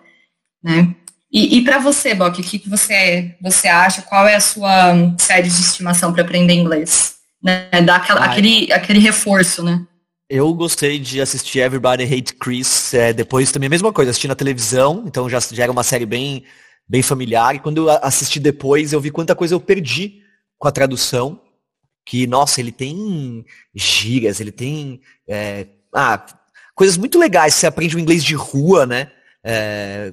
né? 0.62 0.94
E, 1.32 1.58
e 1.58 1.64
para 1.64 1.78
você, 1.78 2.14
Bock, 2.14 2.40
o 2.40 2.44
que, 2.44 2.58
que 2.58 2.70
você, 2.70 3.34
você 3.42 3.68
acha? 3.68 4.02
Qual 4.02 4.26
é 4.26 4.36
a 4.36 4.40
sua 4.40 4.94
série 5.18 5.48
de 5.48 5.60
estimação 5.60 6.12
para 6.12 6.22
aprender 6.22 6.54
inglês? 6.54 7.16
Né? 7.42 7.68
Dar 7.84 7.96
aquela, 7.96 8.24
aquele, 8.24 8.72
aquele 8.72 8.98
reforço, 8.98 9.62
né? 9.62 9.84
Eu 10.30 10.52
gostei 10.52 10.98
de 10.98 11.22
assistir 11.22 11.60
Everybody 11.60 12.04
Hate 12.04 12.34
Chris. 12.34 12.92
É, 12.92 13.14
depois 13.14 13.50
também 13.50 13.66
a 13.66 13.70
mesma 13.70 13.90
coisa, 13.90 14.10
assisti 14.10 14.28
na 14.28 14.34
televisão, 14.34 15.04
então 15.06 15.28
já, 15.28 15.40
já 15.40 15.62
era 15.62 15.72
uma 15.72 15.82
série 15.82 16.04
bem, 16.04 16.44
bem 16.86 17.03
familiar. 17.03 17.55
E 17.55 17.58
quando 17.58 17.88
eu 17.88 17.91
assisti 18.03 18.38
depois, 18.38 18.93
eu 18.93 19.00
vi 19.00 19.10
quanta 19.10 19.34
coisa 19.34 19.55
eu 19.55 19.60
perdi 19.60 20.22
com 20.58 20.69
a 20.69 20.72
tradução. 20.72 21.41
Que, 22.05 22.26
nossa, 22.26 22.60
ele 22.60 22.72
tem 22.72 23.44
gírias, 23.74 24.38
ele 24.38 24.53
tem 24.53 25.00
é, 25.26 25.67
ah, 25.94 26.22
coisas 26.74 26.98
muito 26.98 27.19
legais. 27.19 27.55
Você 27.55 27.67
aprende 27.67 27.96
o 27.96 28.00
inglês 28.00 28.22
de 28.22 28.34
rua, 28.34 28.84
né? 28.84 29.10
É, 29.43 30.12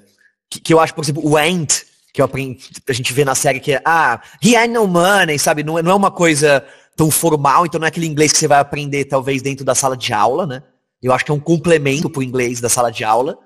que, 0.49 0.61
que, 0.61 0.73
eu 0.73 0.79
acho, 0.79 0.93
por 0.93 1.03
exemplo, 1.03 1.27
o 1.27 1.35
Ant, 1.35 1.83
que 2.13 2.21
eu 2.21 2.25
aprendi, 2.25 2.69
a 2.87 2.93
gente 2.93 3.11
vê 3.11 3.25
na 3.25 3.35
série 3.35 3.59
que 3.59 3.73
é, 3.73 3.81
ah, 3.83 4.21
he 4.41 4.55
had 4.55 4.71
no 4.71 4.87
money, 4.87 5.37
sabe? 5.37 5.61
Não, 5.61 5.77
é, 5.77 5.81
não 5.81 5.91
é 5.91 5.95
uma 5.95 6.11
coisa 6.11 6.65
tão 6.95 7.11
formal, 7.11 7.65
então 7.65 7.79
não 7.79 7.85
é 7.85 7.89
aquele 7.89 8.07
inglês 8.07 8.31
que 8.31 8.37
você 8.37 8.47
vai 8.47 8.59
aprender 8.59 9.05
talvez 9.05 9.41
dentro 9.41 9.65
da 9.65 9.75
sala 9.75 9.97
de 9.97 10.13
aula, 10.13 10.47
né? 10.47 10.63
Eu 11.01 11.13
acho 11.13 11.25
que 11.25 11.31
é 11.31 11.33
um 11.33 11.39
complemento 11.39 12.09
pro 12.09 12.23
inglês 12.23 12.61
da 12.61 12.69
sala 12.69 12.91
de 12.91 13.03
aula. 13.03 13.37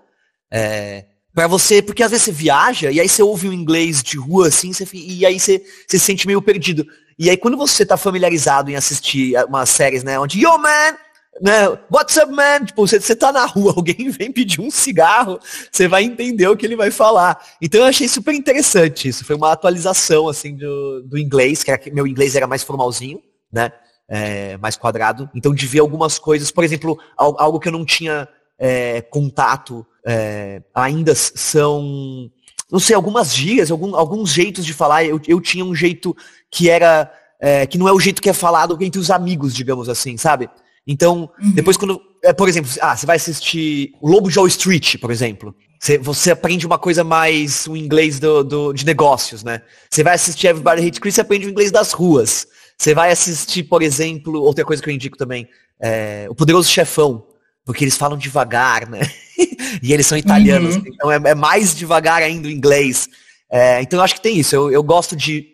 É, 0.52 1.06
para 1.34 1.48
você, 1.48 1.82
porque 1.82 2.04
às 2.04 2.12
vezes 2.12 2.26
você 2.26 2.32
viaja 2.32 2.92
e 2.92 3.00
aí 3.00 3.08
você 3.08 3.22
ouve 3.22 3.50
um 3.50 3.54
inglês 3.54 4.02
de 4.04 4.18
rua 4.18 4.48
assim, 4.48 4.74
você, 4.74 4.88
e 4.94 5.26
aí 5.26 5.40
você, 5.40 5.64
você 5.88 5.98
se 5.98 6.06
sente 6.06 6.28
meio 6.28 6.42
perdido. 6.42 6.86
E 7.18 7.30
aí 7.30 7.38
quando 7.38 7.58
você 7.58 7.86
tá 7.86 7.98
familiarizado 7.98 8.72
em 8.72 8.76
assistir 8.76 9.36
umas 9.46 9.70
séries, 9.70 10.04
né, 10.04 10.20
onde, 10.20 10.40
yo 10.40 10.58
man, 10.58 10.96
né? 11.42 11.70
What's 11.92 12.18
up, 12.18 12.32
man? 12.32 12.66
Tipo, 12.66 12.86
você, 12.86 13.00
você 13.00 13.16
tá 13.16 13.32
na 13.32 13.46
rua, 13.46 13.74
alguém 13.78 14.10
vem 14.10 14.32
pedir 14.32 14.62
um 14.62 14.70
cigarro, 14.70 15.40
você 15.72 15.88
vai 15.88 16.04
entender 16.04 16.48
o 16.48 16.58
que 16.58 16.66
ele 16.66 16.76
vai 16.76 16.92
falar. 16.92 17.42
Então 17.62 17.82
eu 17.82 17.88
achei 17.88 18.08
super 18.08 18.34
interessante 18.34 19.08
isso. 19.08 19.24
Foi 19.26 19.36
uma 19.36 19.52
atualização, 19.52 20.28
assim, 20.28 20.56
do, 20.56 21.04
do 21.04 21.18
inglês, 21.18 21.64
que 21.64 21.72
era, 21.72 21.82
meu 21.94 22.06
inglês 22.06 22.36
era 22.36 22.48
mais 22.48 22.64
formalzinho, 22.64 23.22
né? 23.52 23.72
É, 24.08 24.58
mais 24.58 24.76
quadrado. 24.76 25.30
Então 25.36 25.54
de 25.54 25.68
ver 25.68 25.80
algumas 25.80 26.18
coisas, 26.18 26.50
por 26.50 26.64
exemplo, 26.64 26.98
algo 27.16 27.60
que 27.60 27.68
eu 27.68 27.72
não 27.72 27.86
tinha 27.86 28.28
é, 28.58 29.02
contato 29.02 29.86
é, 30.06 30.62
ainda 30.74 31.14
são, 31.16 32.30
não 32.72 32.80
sei, 32.80 32.96
algumas 32.96 33.34
gírias, 33.34 33.72
algum, 33.72 33.96
alguns 33.96 34.32
jeitos 34.32 34.66
de 34.66 34.74
falar. 34.74 35.06
Eu, 35.06 35.22
eu 35.28 35.40
tinha 35.40 35.64
um 35.64 35.76
jeito 35.76 36.16
que 36.52 36.70
era, 36.70 37.12
é, 37.40 37.66
que 37.66 37.78
não 37.78 37.88
é 37.88 37.94
o 37.94 38.00
jeito 38.00 38.22
que 38.22 38.30
é 38.30 38.34
falado 38.34 38.78
entre 38.82 39.00
os 39.00 39.12
amigos, 39.12 39.54
digamos 39.54 39.88
assim, 39.88 40.18
sabe? 40.18 40.50
Então, 40.86 41.30
uhum. 41.42 41.52
depois 41.52 41.78
quando. 41.78 42.02
É, 42.24 42.34
por 42.34 42.50
exemplo, 42.50 42.70
ah, 42.82 42.98
você 42.98 43.06
vai 43.06 43.16
assistir 43.16 43.94
Lobo 44.02 44.30
Wall 44.36 44.48
Street, 44.48 44.98
por 44.98 45.12
exemplo. 45.12 45.56
Você, 45.80 45.98
você 45.98 46.32
aprende 46.32 46.66
uma 46.66 46.78
coisa 46.78 47.04
mais 47.04 47.66
o 47.68 47.78
inglês 47.78 48.20
do, 48.20 48.44
do, 48.44 48.74
de 48.74 48.86
negócios, 48.86 49.44
né? 49.44 49.62
Você 49.90 50.04
vai 50.04 50.16
assistir 50.16 50.48
Everybody 50.48 50.86
Hates 50.86 51.00
Chris, 51.00 51.16
você 51.16 51.22
aprende 51.22 51.48
o 51.48 51.50
inglês 51.50 51.72
das 51.72 51.94
ruas. 51.94 52.48
Você 52.80 52.94
vai 52.94 53.12
assistir, 53.12 53.64
por 53.64 53.82
exemplo, 53.82 54.42
outra 54.42 54.64
coisa 54.64 54.82
que 54.82 54.90
eu 54.90 54.94
indico 54.94 55.18
também, 55.18 55.50
é, 55.82 56.28
O 56.30 56.36
Poderoso 56.36 56.70
Chefão, 56.70 57.28
porque 57.66 57.84
eles 57.84 57.98
falam 57.98 58.18
devagar, 58.18 58.90
né? 58.90 59.02
e 59.84 59.92
eles 59.92 60.08
são 60.08 60.18
italianos, 60.18 60.78
uhum. 60.78 60.84
então 60.86 61.12
é, 61.12 61.20
é, 61.26 61.36
mais 61.36 61.76
devagar 61.76 62.22
ainda 62.22 62.48
o 62.48 62.52
inglês. 62.52 63.10
É, 63.52 63.82
então 63.82 64.00
eu 64.00 64.04
acho 64.04 64.16
que 64.16 64.22
tem 64.22 64.38
isso. 64.38 64.56
Eu, 64.56 64.72
eu 64.72 64.82
gosto 64.82 65.14
de 65.14 65.46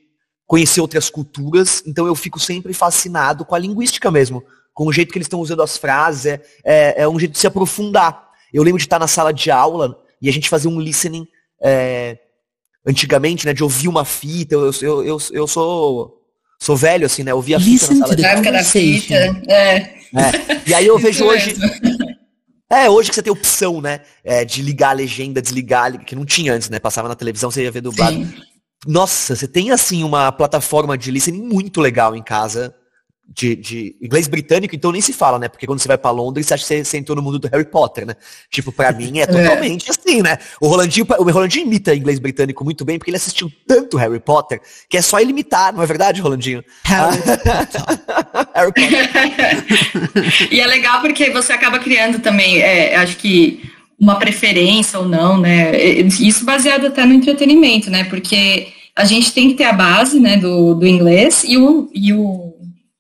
conhecer 0.45 0.79
outras 0.79 1.09
culturas, 1.09 1.81
então 1.87 2.05
eu 2.05 2.13
fico 2.13 2.39
sempre 2.39 2.73
fascinado 2.73 3.43
com 3.43 3.55
a 3.55 3.59
linguística 3.59 4.11
mesmo, 4.11 4.43
com 4.71 4.85
o 4.85 4.93
jeito 4.93 5.11
que 5.11 5.17
eles 5.17 5.25
estão 5.25 5.39
usando 5.39 5.63
as 5.63 5.77
frases, 5.77 6.27
é, 6.27 6.41
é, 6.63 7.01
é, 7.01 7.07
um 7.07 7.17
jeito 7.17 7.31
de 7.31 7.39
se 7.39 7.47
aprofundar. 7.47 8.29
Eu 8.53 8.61
lembro 8.61 8.77
de 8.77 8.85
estar 8.85 8.99
na 8.99 9.07
sala 9.07 9.33
de 9.33 9.49
aula 9.49 9.99
e 10.21 10.29
a 10.29 10.31
gente 10.31 10.47
fazia 10.47 10.69
um 10.69 10.79
listening 10.79 11.27
é, 11.59 12.19
antigamente, 12.85 13.47
né, 13.47 13.53
de 13.53 13.63
ouvir 13.63 13.87
uma 13.87 14.05
fita, 14.05 14.53
eu, 14.53 14.71
eu, 14.81 15.03
eu, 15.03 15.17
eu 15.31 15.47
sou 15.47 16.21
sou 16.59 16.75
velho, 16.75 17.05
assim, 17.05 17.23
né, 17.23 17.31
eu 17.31 17.37
ouvia 17.37 17.57
a 17.57 17.59
fita 17.59 17.93
na 17.93 17.99
sala 17.99 18.15
de 18.15 18.25
aula. 18.25 18.51
da 18.51 18.63
fita, 18.63 19.13
é. 19.47 19.77
é. 19.77 19.93
E 20.67 20.73
aí 20.73 20.85
eu 20.87 20.97
vejo 20.99 21.25
hoje... 21.25 21.55
É, 22.69 22.89
hoje 22.89 23.09
que 23.09 23.15
você 23.15 23.21
tem 23.21 23.31
opção, 23.31 23.79
né, 23.79 24.01
é, 24.23 24.43
de 24.43 24.61
ligar 24.61 24.89
a 24.89 24.93
legenda, 24.93 25.41
desligar, 25.41 26.03
que 26.03 26.15
não 26.15 26.25
tinha 26.25 26.53
antes, 26.53 26.69
né, 26.69 26.79
passava 26.79 27.07
na 27.07 27.15
televisão, 27.15 27.51
você 27.51 27.63
ia 27.63 27.71
ver 27.71 27.81
dublado. 27.81 28.15
Sim. 28.15 28.33
Nossa, 28.85 29.35
você 29.35 29.47
tem 29.47 29.71
assim 29.71 30.03
uma 30.03 30.31
plataforma 30.31 30.97
de 30.97 31.09
listening 31.09 31.41
muito 31.41 31.81
legal 31.81 32.15
em 32.15 32.23
casa. 32.23 32.73
De, 33.27 33.55
de, 33.55 33.97
inglês 33.99 34.27
britânico, 34.27 34.75
então 34.75 34.91
nem 34.91 35.01
se 35.01 35.11
fala, 35.11 35.39
né? 35.39 35.49
Porque 35.49 35.65
quando 35.65 35.79
você 35.79 35.87
vai 35.87 35.97
para 35.97 36.11
Londres, 36.11 36.45
você 36.45 36.53
acha 36.53 36.61
que 36.61 36.67
você, 36.67 36.85
você 36.85 36.97
entrou 36.99 37.15
no 37.15 37.23
mundo 37.23 37.39
do 37.39 37.47
Harry 37.47 37.65
Potter, 37.65 38.05
né? 38.05 38.15
Tipo, 38.51 38.71
para 38.71 38.91
mim 38.91 39.17
é, 39.17 39.23
é 39.23 39.25
totalmente 39.25 39.89
é. 39.89 39.91
Assim, 40.05 40.21
né? 40.21 40.37
O 40.61 40.67
Rolandinho, 40.67 41.05
o 41.17 41.23
Rolandinho 41.23 41.65
imita 41.65 41.95
inglês 41.95 42.19
britânico 42.19 42.63
muito 42.63 42.85
bem, 42.85 42.97
porque 42.97 43.09
ele 43.09 43.17
assistiu 43.17 43.51
tanto 43.67 43.97
Harry 43.97 44.19
Potter, 44.19 44.61
que 44.89 44.97
é 44.97 45.01
só 45.01 45.19
ele 45.19 45.31
imitar, 45.31 45.73
não 45.73 45.81
é 45.81 45.85
verdade, 45.85 46.21
Rolandinho? 46.21 46.63
Harry 46.83 47.17
Potter. 47.17 47.81
Harry 48.53 48.73
Potter. 48.73 50.47
e 50.51 50.59
é 50.59 50.67
legal 50.67 51.01
porque 51.01 51.29
você 51.31 51.51
acaba 51.53 51.79
criando 51.79 52.19
também, 52.19 52.59
é, 52.59 52.95
acho 52.95 53.17
que 53.17 53.63
uma 53.99 54.19
preferência 54.19 54.99
ou 54.99 55.07
não, 55.07 55.39
né? 55.39 55.71
Isso 56.19 56.45
baseado 56.45 56.87
até 56.87 57.05
no 57.05 57.13
entretenimento, 57.13 57.89
né? 57.89 58.03
Porque 58.03 58.67
a 58.95 59.05
gente 59.05 59.33
tem 59.33 59.49
que 59.49 59.55
ter 59.55 59.65
a 59.65 59.73
base, 59.73 60.19
né, 60.19 60.37
do, 60.37 60.73
do 60.73 60.87
inglês 60.87 61.43
e 61.45 61.57
o, 61.57 61.89
e 61.93 62.13
o 62.13 62.53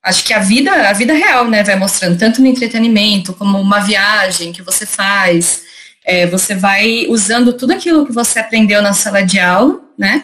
acho 0.03 0.23
que 0.23 0.33
a 0.33 0.39
vida, 0.39 0.71
a 0.89 0.93
vida 0.93 1.13
real, 1.13 1.47
né, 1.49 1.63
vai 1.63 1.75
mostrando 1.77 2.17
tanto 2.17 2.41
no 2.41 2.47
entretenimento 2.47 3.33
como 3.33 3.59
uma 3.59 3.79
viagem 3.79 4.51
que 4.51 4.61
você 4.61 4.85
faz, 4.85 5.64
é, 6.05 6.27
você 6.27 6.55
vai 6.55 7.07
usando 7.09 7.53
tudo 7.53 7.71
aquilo 7.71 8.05
que 8.05 8.11
você 8.11 8.39
aprendeu 8.39 8.81
na 8.81 8.93
sala 8.93 9.21
de 9.21 9.39
aula, 9.39 9.81
né, 9.97 10.23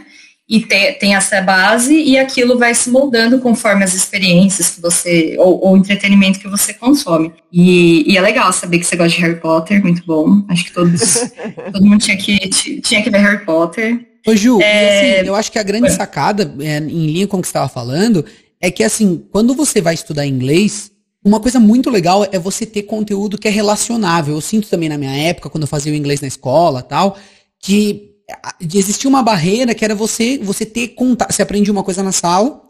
e 0.52 0.60
te, 0.60 0.92
tem 0.94 1.16
essa 1.16 1.42
base 1.42 1.96
e 1.96 2.20
aquilo 2.20 2.60
vai 2.60 2.76
se 2.76 2.90
moldando 2.90 3.40
conforme 3.40 3.86
as 3.86 3.94
experiências 3.94 4.72
que 4.72 4.82
você, 4.82 5.36
ou 5.40 5.72
o 5.72 5.78
entretenimento 5.78 6.40
que 6.40 6.48
você 6.50 6.74
consome. 6.74 7.32
E, 7.50 8.12
e, 8.12 8.18
é 8.18 8.22
legal 8.22 8.52
saber 8.52 8.80
que 8.80 8.86
você 8.86 8.98
gosta 8.98 9.16
de 9.16 9.22
Harry 9.22 9.40
Potter, 9.40 9.82
muito 9.82 10.04
bom. 10.06 10.44
Acho 10.50 10.66
que 10.66 10.74
todos, 10.74 11.32
todo 11.72 11.86
mundo 11.86 12.00
tinha 12.00 12.18
que, 12.18 12.50
tinha 12.82 13.02
que 13.02 13.10
ver 13.10 13.20
Harry 13.20 13.46
Potter. 13.46 14.06
Ô 14.28 14.36
Ju, 14.36 14.62
é... 14.62 15.20
assim, 15.20 15.28
eu 15.28 15.36
acho 15.36 15.50
que 15.50 15.58
a 15.58 15.64
grande 15.64 15.90
sacada, 15.90 16.54
é, 16.60 16.80
em 16.80 17.08
linha 17.08 17.28
com 17.28 17.38
o 17.38 17.42
que 17.42 17.48
você 17.48 17.52
estava 17.52 17.70
falando, 17.70 18.26
é 18.60 18.70
que 18.70 18.84
assim, 18.84 19.24
quando 19.32 19.56
você 19.56 19.80
vai 19.82 19.94
estudar 19.94 20.28
inglês, 20.28 20.92
uma 21.24 21.40
coisa 21.40 21.60
muito 21.60 21.90
legal 21.90 22.26
é 22.32 22.40
você 22.40 22.66
ter 22.66 22.84
conteúdo 22.84 23.38
que 23.38 23.48
é 23.48 23.52
relacionável. 23.52 24.36
Eu 24.36 24.42
sinto 24.42 24.68
também 24.68 24.90
na 24.90 24.98
minha 24.98 25.16
época, 25.16 25.50
quando 25.50 25.64
eu 25.64 25.68
fazia 25.68 25.92
o 25.92 25.96
inglês 25.96 26.22
na 26.22 26.28
escola 26.28 26.82
tal, 26.82 27.18
que 27.60 28.12
existia 28.60 29.10
uma 29.10 29.22
barreira 29.22 29.76
que 29.76 29.84
era 29.86 29.94
você 29.94 30.38
você 30.38 30.66
ter 30.66 30.90
contato. 30.90 31.32
Você 31.32 31.42
aprendia 31.42 31.72
uma 31.72 31.84
coisa 31.84 32.02
na 32.02 32.12
sala, 32.12 32.62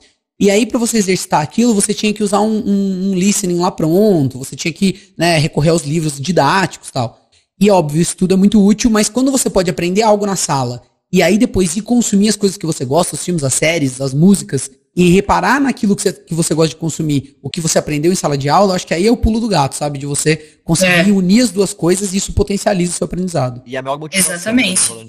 e 0.41 0.50
aí, 0.50 0.65
para 0.65 0.79
você 0.79 0.98
exercitar 0.98 1.39
aquilo, 1.39 1.72
você 1.72 1.93
tinha 1.93 2.12
que 2.12 2.24
usar 2.24 2.41
um, 2.41 2.67
um, 2.67 3.12
um 3.12 3.13
listening 3.13 3.60
lá 3.60 3.70
pronto, 3.70 4.39
você 4.39 4.55
tinha 4.55 4.74
que 4.74 5.00
né, 5.15 5.38
recorrer 5.38 5.70
aos 5.70 5.84
livros 5.84 6.20
didáticos 6.20 6.89
tal. 6.89 7.20
E 7.60 7.70
óbvio, 7.70 8.01
isso 8.01 8.17
tudo 8.17 8.34
é 8.34 8.38
muito 8.38 8.60
útil, 8.60 8.89
mas 8.89 9.08
quando 9.08 9.31
você 9.31 9.51
pode 9.51 9.70
aprender 9.70 10.01
algo 10.01 10.25
na 10.25 10.36
sala 10.36 10.81
e 11.13 11.22
aí 11.22 11.38
depois 11.38 11.77
ir 11.77 11.81
consumir 11.81 12.29
as 12.29 12.36
coisas 12.36 12.58
que 12.58 12.65
você 12.65 12.84
gosta, 12.84 13.13
os 13.13 13.24
filmes, 13.24 13.43
as 13.43 13.53
séries, 13.53 14.01
as 14.01 14.15
músicas, 14.15 14.72
e 14.95 15.10
reparar 15.10 15.60
naquilo 15.60 15.95
que 15.95 16.03
você, 16.03 16.13
que 16.13 16.33
você 16.33 16.53
gosta 16.53 16.69
de 16.69 16.75
consumir, 16.75 17.38
o 17.41 17.50
que 17.50 17.62
você 17.62 17.79
aprendeu 17.79 18.12
em 18.12 18.15
sala 18.15 18.38
de 18.38 18.50
aula, 18.50 18.75
acho 18.75 18.86
que 18.86 18.93
aí 18.93 19.07
é 19.07 19.12
o 19.12 19.17
pulo 19.17 19.39
do 19.39 19.48
gato, 19.48 19.75
sabe? 19.75 19.98
De 19.98 20.05
você 20.05 20.60
conseguir 20.63 21.10
é. 21.10 21.13
unir 21.13 21.43
as 21.43 21.51
duas 21.51 21.74
coisas 21.74 22.13
e 22.13 22.17
isso 22.17 22.33
potencializa 22.33 22.91
o 22.91 22.95
seu 22.95 23.05
aprendizado. 23.05 23.62
E 23.65 23.77
a 23.77 23.81
maior 23.81 23.98
motivação. 23.98 24.33
Exatamente. 24.33 24.93
Né, 24.93 25.05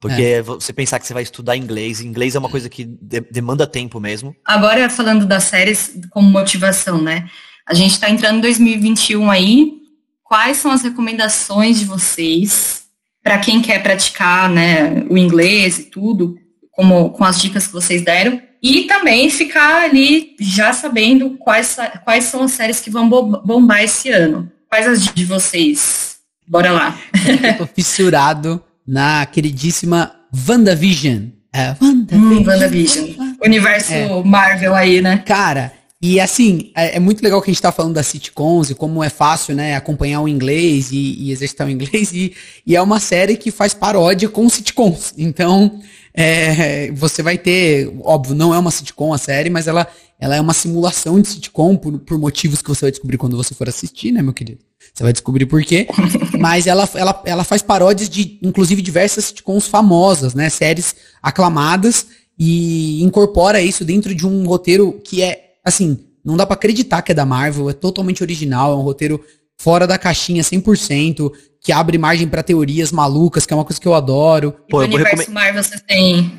Porque 0.00 0.22
é. 0.22 0.42
você 0.42 0.72
pensar 0.72 1.00
que 1.00 1.06
você 1.06 1.14
vai 1.14 1.24
estudar 1.24 1.56
inglês, 1.56 2.00
inglês 2.00 2.34
é 2.34 2.38
uma 2.38 2.48
coisa 2.48 2.68
que 2.68 2.84
de 2.84 3.20
demanda 3.20 3.66
tempo 3.66 3.98
mesmo. 3.98 4.34
Agora, 4.44 4.88
falando 4.88 5.26
das 5.26 5.44
séries 5.44 5.92
como 6.10 6.30
motivação, 6.30 7.02
né? 7.02 7.28
A 7.66 7.74
gente 7.74 7.92
está 7.92 8.08
entrando 8.08 8.38
em 8.38 8.42
2021 8.42 9.30
aí. 9.30 9.80
Quais 10.22 10.58
são 10.58 10.70
as 10.70 10.82
recomendações 10.82 11.80
de 11.80 11.84
vocês 11.84 12.80
para 13.22 13.38
quem 13.38 13.60
quer 13.60 13.82
praticar 13.82 14.48
né, 14.48 15.04
o 15.08 15.16
inglês 15.16 15.78
e 15.78 15.84
tudo, 15.84 16.36
como 16.70 17.10
com 17.10 17.24
as 17.24 17.40
dicas 17.40 17.66
que 17.66 17.72
vocês 17.72 18.02
deram. 18.02 18.40
E 18.62 18.84
também 18.84 19.30
ficar 19.30 19.84
ali 19.84 20.36
já 20.38 20.72
sabendo 20.72 21.30
quais, 21.38 21.76
quais 22.04 22.24
são 22.24 22.42
as 22.42 22.52
séries 22.52 22.80
que 22.80 22.90
vão 22.90 23.08
bombar 23.08 23.82
esse 23.82 24.10
ano. 24.10 24.50
Quais 24.68 24.86
as 24.86 25.04
de 25.06 25.24
vocês? 25.24 26.16
Bora 26.46 26.70
lá. 26.70 26.98
Eu 27.42 27.58
tô 27.58 27.66
fissurado 27.74 28.62
na 28.86 29.24
queridíssima 29.26 30.14
WandaVision. 30.48 31.28
É, 31.52 31.74
WandaVision. 31.80 32.38
Hum, 32.38 32.44
WandaVision. 32.46 33.08
Universo 33.42 33.92
é. 33.92 34.22
Marvel 34.24 34.74
aí, 34.74 35.00
né? 35.00 35.22
Cara, 35.26 35.72
e 36.02 36.18
assim, 36.18 36.72
é, 36.74 36.96
é, 36.96 37.00
muito 37.00 37.22
legal 37.22 37.42
que 37.42 37.50
a 37.50 37.52
gente 37.52 37.60
tá 37.60 37.70
falando 37.70 37.94
das 37.94 38.06
sitcoms 38.06 38.70
e 38.70 38.74
como 38.74 39.04
é 39.04 39.10
fácil, 39.10 39.54
né, 39.54 39.76
acompanhar 39.76 40.22
o 40.22 40.28
inglês 40.28 40.90
e, 40.92 40.96
e 40.96 41.30
exercitar 41.30 41.66
o 41.66 41.70
inglês. 41.70 42.10
E, 42.12 42.34
e, 42.66 42.74
é 42.74 42.80
uma 42.80 42.98
série 42.98 43.36
que 43.36 43.50
faz 43.50 43.74
paródia 43.74 44.28
com 44.28 44.48
sitcoms. 44.48 45.12
Então, 45.18 45.80
é, 46.12 46.90
você 46.92 47.22
vai 47.22 47.38
ter, 47.38 47.92
óbvio, 48.02 48.34
não 48.34 48.54
é 48.54 48.58
uma 48.58 48.70
sitcom 48.70 49.12
a 49.12 49.18
série, 49.18 49.50
mas 49.50 49.66
ela, 49.66 49.86
ela 50.18 50.36
é 50.36 50.40
uma 50.40 50.52
simulação 50.52 51.20
de 51.20 51.28
sitcom 51.28 51.76
por, 51.76 51.98
por 52.00 52.18
motivos 52.18 52.60
que 52.60 52.68
você 52.68 52.86
vai 52.86 52.90
descobrir 52.90 53.16
quando 53.16 53.36
você 53.36 53.54
for 53.54 53.68
assistir, 53.68 54.12
né, 54.12 54.22
meu 54.22 54.32
querido? 54.32 54.60
Você 54.92 55.02
vai 55.02 55.12
descobrir 55.12 55.46
por 55.46 55.62
quê. 55.62 55.86
Mas 56.38 56.66
ela, 56.66 56.88
ela, 56.94 57.22
ela 57.24 57.44
faz 57.44 57.62
paródias 57.62 58.08
de, 58.08 58.38
inclusive, 58.42 58.82
diversas 58.82 59.26
sitcoms 59.26 59.68
famosas, 59.68 60.34
né? 60.34 60.48
Séries 60.48 60.96
aclamadas 61.22 62.06
e 62.38 63.02
incorpora 63.02 63.60
isso 63.60 63.84
dentro 63.84 64.14
de 64.14 64.26
um 64.26 64.46
roteiro 64.46 65.00
que 65.04 65.22
é 65.22 65.50
assim, 65.64 65.98
não 66.24 66.36
dá 66.36 66.46
para 66.46 66.54
acreditar 66.54 67.02
que 67.02 67.12
é 67.12 67.14
da 67.14 67.24
Marvel, 67.24 67.70
é 67.70 67.72
totalmente 67.72 68.22
original, 68.22 68.72
é 68.72 68.76
um 68.76 68.82
roteiro 68.82 69.22
fora 69.60 69.86
da 69.86 69.98
caixinha 69.98 70.42
100%, 70.42 71.30
que 71.60 71.70
abre 71.70 71.98
margem 71.98 72.26
para 72.26 72.42
teorias 72.42 72.90
malucas, 72.90 73.44
que 73.44 73.52
é 73.52 73.56
uma 73.56 73.64
coisa 73.64 73.78
que 73.78 73.86
eu 73.86 73.92
adoro. 73.92 74.52
Pô, 74.70 74.78
no 74.78 74.86
universo 74.86 75.16
recome... 75.18 75.34
Marvel 75.34 75.62
você 75.62 75.78
tem... 75.80 76.32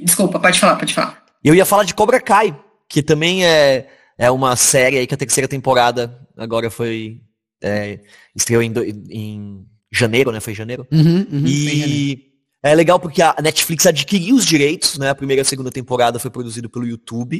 Desculpa, 0.00 0.40
pode 0.40 0.58
falar, 0.58 0.74
pode 0.74 0.92
falar. 0.92 1.22
Eu 1.42 1.54
ia 1.54 1.64
falar 1.64 1.84
de 1.84 1.94
Cobra 1.94 2.20
Kai, 2.20 2.58
que 2.88 3.00
também 3.00 3.46
é, 3.46 3.86
é 4.18 4.28
uma 4.28 4.56
série 4.56 4.98
aí 4.98 5.06
que 5.06 5.14
a 5.14 5.16
terceira 5.16 5.46
temporada 5.46 6.18
agora 6.36 6.68
foi... 6.68 7.20
É, 7.62 8.00
estreou 8.34 8.60
em, 8.60 8.72
em 9.08 9.64
janeiro, 9.92 10.32
né? 10.32 10.40
Foi 10.40 10.52
em 10.52 10.56
janeiro. 10.56 10.84
Uhum, 10.90 11.26
uhum, 11.30 11.44
e... 11.46 12.34
É 12.60 12.74
legal 12.74 12.98
porque 12.98 13.22
a 13.22 13.36
Netflix 13.40 13.86
adquiriu 13.86 14.34
os 14.34 14.44
direitos, 14.44 14.98
né? 14.98 15.10
A 15.10 15.14
primeira 15.14 15.40
e 15.40 15.42
a 15.42 15.44
segunda 15.44 15.70
temporada 15.70 16.18
foi 16.18 16.30
produzido 16.30 16.68
pelo 16.68 16.86
YouTube. 16.86 17.38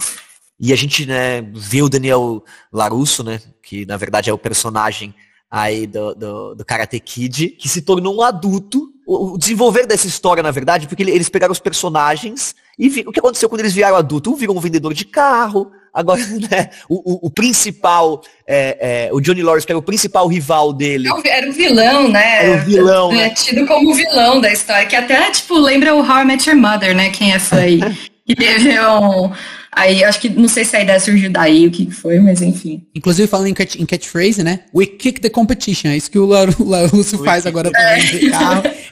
E 0.59 0.73
a 0.73 0.77
gente, 0.77 1.05
né, 1.05 1.43
vê 1.55 1.83
o 1.83 1.89
Daniel 1.89 2.43
Larusso, 2.73 3.25
né, 3.25 3.41
que 3.63 3.85
na 3.87 3.97
verdade 3.97 4.31
é 4.31 4.33
o 4.33 4.39
personagem 4.39 5.15
aí 5.51 5.87
do, 5.87 6.15
do, 6.15 6.55
do 6.55 6.65
Karate 6.65 6.99
Kid, 6.99 7.51
que 7.51 7.69
se 7.69 7.83
tornou 7.83 8.17
um 8.17 8.23
adulto. 8.23 8.91
O, 9.07 9.35
o 9.35 9.39
desenvolver 9.39 9.87
dessa 9.87 10.07
história, 10.07 10.43
na 10.43 10.51
verdade, 10.51 10.89
porque 10.89 11.03
eles 11.03 11.29
pegaram 11.29 11.53
os 11.53 11.61
personagens 11.61 12.55
e 12.79 12.89
vi, 12.89 13.05
o 13.07 13.13
que 13.13 13.21
aconteceu 13.21 13.49
quando 13.49 13.61
eles 13.61 13.75
viraram 13.75 13.97
adulto? 13.97 14.33
Um 14.33 14.37
virou 14.37 14.57
um 14.57 14.61
vendedor 14.61 14.95
de 14.95 15.05
carro, 15.05 15.71
agora, 15.93 16.21
né, 16.51 16.71
o, 16.89 17.27
o, 17.27 17.27
o 17.27 17.31
principal, 17.31 18.23
é, 18.47 19.09
é, 19.09 19.13
o 19.13 19.21
Johnny 19.21 19.43
Lawrence, 19.43 19.67
que 19.67 19.73
era 19.73 19.79
o 19.79 19.83
principal 19.83 20.27
rival 20.27 20.73
dele. 20.73 21.09
Era 21.25 21.49
o 21.49 21.53
vilão, 21.53 22.09
né? 22.09 22.47
Era 22.47 22.63
o 22.63 22.65
vilão. 22.65 23.13
É, 23.13 23.31
tido 23.31 23.67
como 23.67 23.91
o 23.91 23.95
vilão 23.95 24.41
da 24.41 24.51
história, 24.53 24.87
que 24.87 24.97
até, 24.97 25.31
tipo, 25.31 25.59
lembra 25.59 25.95
o 25.95 26.01
How 26.01 26.23
I 26.23 26.25
Met 26.25 26.49
Your 26.49 26.59
Mother, 26.59 26.97
né? 26.97 27.11
Quem 27.11 27.33
é 27.33 27.39
fã 27.39 27.59
aí. 27.59 27.81
que 28.27 28.35
teve 28.35 28.81
um 28.81 29.31
Aí 29.77 30.05
acho 30.05 30.21
que 30.21 30.29
não 30.29 30.49
sei 30.49 30.65
se 30.65 30.77
a 30.77 30.83
ideia 30.83 31.01
surgiu 31.01 31.31
daí, 31.31 31.67
o 31.67 31.71
que 31.71 31.91
foi, 31.91 32.19
mas 32.21 32.41
enfim. 32.41 32.87
Inclusive 32.95 33.29
falando 33.29 33.49
em, 33.49 33.55
catch, 33.55 33.77
em 33.77 33.87
catchphrase, 33.87 34.43
né? 34.43 34.61
We 34.75 34.87
kick 34.87 35.21
the 35.21 35.31
competition. 35.31 35.89
É 35.89 35.97
isso 35.97 36.11
que 36.11 36.19
o 36.19 36.27
Larusso 36.59 37.23
faz 37.25 37.47
agora 37.47 37.71
também. 37.71 38.31
É. 38.33 38.85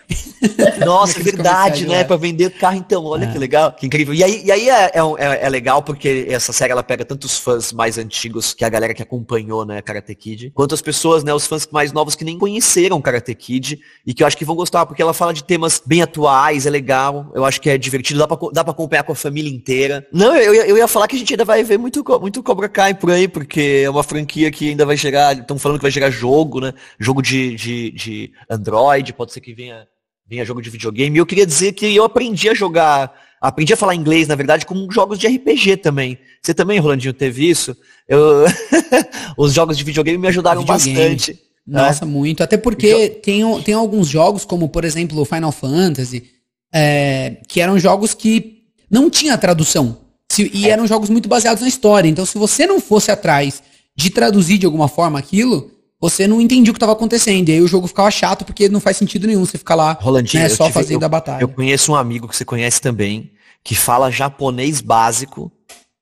Nossa, 0.84 1.20
é 1.20 1.22
verdade, 1.22 1.86
né? 1.86 2.04
Pra 2.04 2.16
vender 2.16 2.50
carro, 2.50 2.76
então. 2.76 3.04
Olha 3.04 3.24
é. 3.24 3.32
que 3.32 3.38
legal, 3.38 3.72
que 3.72 3.86
incrível. 3.86 4.14
E 4.14 4.22
aí, 4.22 4.42
e 4.44 4.50
aí 4.50 4.68
é, 4.68 4.90
é, 5.18 5.46
é, 5.46 5.48
legal 5.48 5.82
porque 5.82 6.26
essa 6.28 6.52
série 6.52 6.72
ela 6.72 6.82
pega 6.82 7.04
tantos 7.04 7.38
fãs 7.38 7.72
mais 7.72 7.98
antigos, 7.98 8.54
que 8.54 8.64
a 8.64 8.68
galera 8.68 8.94
que 8.94 9.02
acompanhou, 9.02 9.64
né, 9.64 9.80
Karate 9.80 10.14
Kid, 10.14 10.50
quanto 10.54 10.74
as 10.74 10.82
pessoas, 10.82 11.22
né, 11.24 11.32
os 11.32 11.46
fãs 11.46 11.68
mais 11.70 11.92
novos 11.92 12.14
que 12.14 12.24
nem 12.24 12.38
conheceram 12.38 13.00
Karate 13.00 13.34
Kid 13.34 13.80
e 14.06 14.14
que 14.14 14.22
eu 14.22 14.26
acho 14.26 14.36
que 14.36 14.44
vão 14.44 14.56
gostar, 14.56 14.86
porque 14.86 15.02
ela 15.02 15.14
fala 15.14 15.32
de 15.32 15.44
temas 15.44 15.80
bem 15.84 16.02
atuais, 16.02 16.66
é 16.66 16.70
legal, 16.70 17.30
eu 17.34 17.44
acho 17.44 17.60
que 17.60 17.70
é 17.70 17.78
divertido, 17.78 18.18
dá 18.52 18.64
pra 18.64 18.72
acompanhar 18.72 19.04
com 19.04 19.12
a 19.12 19.16
família 19.16 19.50
inteira. 19.50 20.06
Não, 20.12 20.34
eu, 20.36 20.54
eu 20.54 20.71
ia 20.76 20.88
falar 20.88 21.08
que 21.08 21.16
a 21.16 21.18
gente 21.18 21.32
ainda 21.32 21.44
vai 21.44 21.62
ver 21.62 21.78
muito, 21.78 22.04
muito 22.20 22.42
Cobra 22.42 22.68
Kai 22.68 22.94
por 22.94 23.10
aí, 23.10 23.26
porque 23.26 23.82
é 23.84 23.90
uma 23.90 24.02
franquia 24.02 24.50
que 24.50 24.70
ainda 24.70 24.84
vai 24.84 24.96
chegar, 24.96 25.36
estão 25.38 25.58
falando 25.58 25.78
que 25.78 25.82
vai 25.82 25.90
chegar 25.90 26.10
jogo, 26.10 26.60
né? 26.60 26.72
Jogo 26.98 27.22
de, 27.22 27.54
de, 27.54 27.90
de 27.90 28.32
Android, 28.48 29.12
pode 29.12 29.32
ser 29.32 29.40
que 29.40 29.52
venha, 29.54 29.86
venha 30.26 30.44
jogo 30.44 30.60
de 30.60 30.70
videogame. 30.70 31.16
E 31.16 31.18
eu 31.18 31.26
queria 31.26 31.46
dizer 31.46 31.72
que 31.72 31.94
eu 31.94 32.04
aprendi 32.04 32.48
a 32.48 32.54
jogar, 32.54 33.12
aprendi 33.40 33.72
a 33.72 33.76
falar 33.76 33.94
inglês, 33.94 34.28
na 34.28 34.34
verdade, 34.34 34.66
com 34.66 34.88
jogos 34.90 35.18
de 35.18 35.26
RPG 35.26 35.78
também. 35.78 36.18
Você 36.42 36.52
também, 36.52 36.78
Rolandinho, 36.78 37.14
teve 37.14 37.48
isso? 37.48 37.76
Eu... 38.08 38.44
Os 39.36 39.52
jogos 39.52 39.76
de 39.76 39.84
videogame 39.84 40.18
me 40.18 40.28
ajudaram 40.28 40.60
videogame. 40.60 40.94
bastante. 40.94 41.38
Nossa, 41.66 42.04
muito. 42.04 42.42
Até 42.42 42.56
porque 42.56 43.08
tem, 43.08 43.62
tem 43.62 43.74
alguns 43.74 44.08
jogos, 44.08 44.44
como 44.44 44.68
por 44.68 44.84
exemplo 44.84 45.24
Final 45.24 45.52
Fantasy, 45.52 46.24
é, 46.72 47.36
que 47.48 47.60
eram 47.60 47.78
jogos 47.78 48.14
que 48.14 48.62
não 48.90 49.08
tinha 49.08 49.38
tradução. 49.38 50.01
Se, 50.32 50.50
e 50.54 50.66
é. 50.66 50.70
eram 50.70 50.86
jogos 50.86 51.10
muito 51.10 51.28
baseados 51.28 51.60
na 51.60 51.68
história. 51.68 52.08
Então, 52.08 52.24
se 52.24 52.38
você 52.38 52.66
não 52.66 52.80
fosse 52.80 53.10
atrás 53.10 53.62
de 53.94 54.08
traduzir 54.08 54.56
de 54.56 54.64
alguma 54.64 54.88
forma 54.88 55.18
aquilo, 55.18 55.70
você 56.00 56.26
não 56.26 56.40
entendia 56.40 56.70
o 56.70 56.74
que 56.74 56.78
estava 56.78 56.92
acontecendo. 56.92 57.50
E 57.50 57.52
aí 57.52 57.60
o 57.60 57.68
jogo 57.68 57.86
ficava 57.86 58.10
chato 58.10 58.42
porque 58.42 58.66
não 58.66 58.80
faz 58.80 58.96
sentido 58.96 59.26
nenhum 59.26 59.44
você 59.44 59.58
ficar 59.58 59.74
lá 59.74 59.92
Rolandinho, 60.00 60.42
né, 60.42 60.48
só 60.48 60.64
tive, 60.64 60.74
fazendo 60.74 61.02
eu, 61.02 61.06
a 61.06 61.08
batalha. 61.10 61.42
Eu 61.42 61.48
conheço 61.48 61.92
um 61.92 61.94
amigo 61.94 62.26
que 62.26 62.34
você 62.34 62.46
conhece 62.46 62.80
também, 62.80 63.30
que 63.62 63.74
fala 63.74 64.10
japonês 64.10 64.80
básico, 64.80 65.52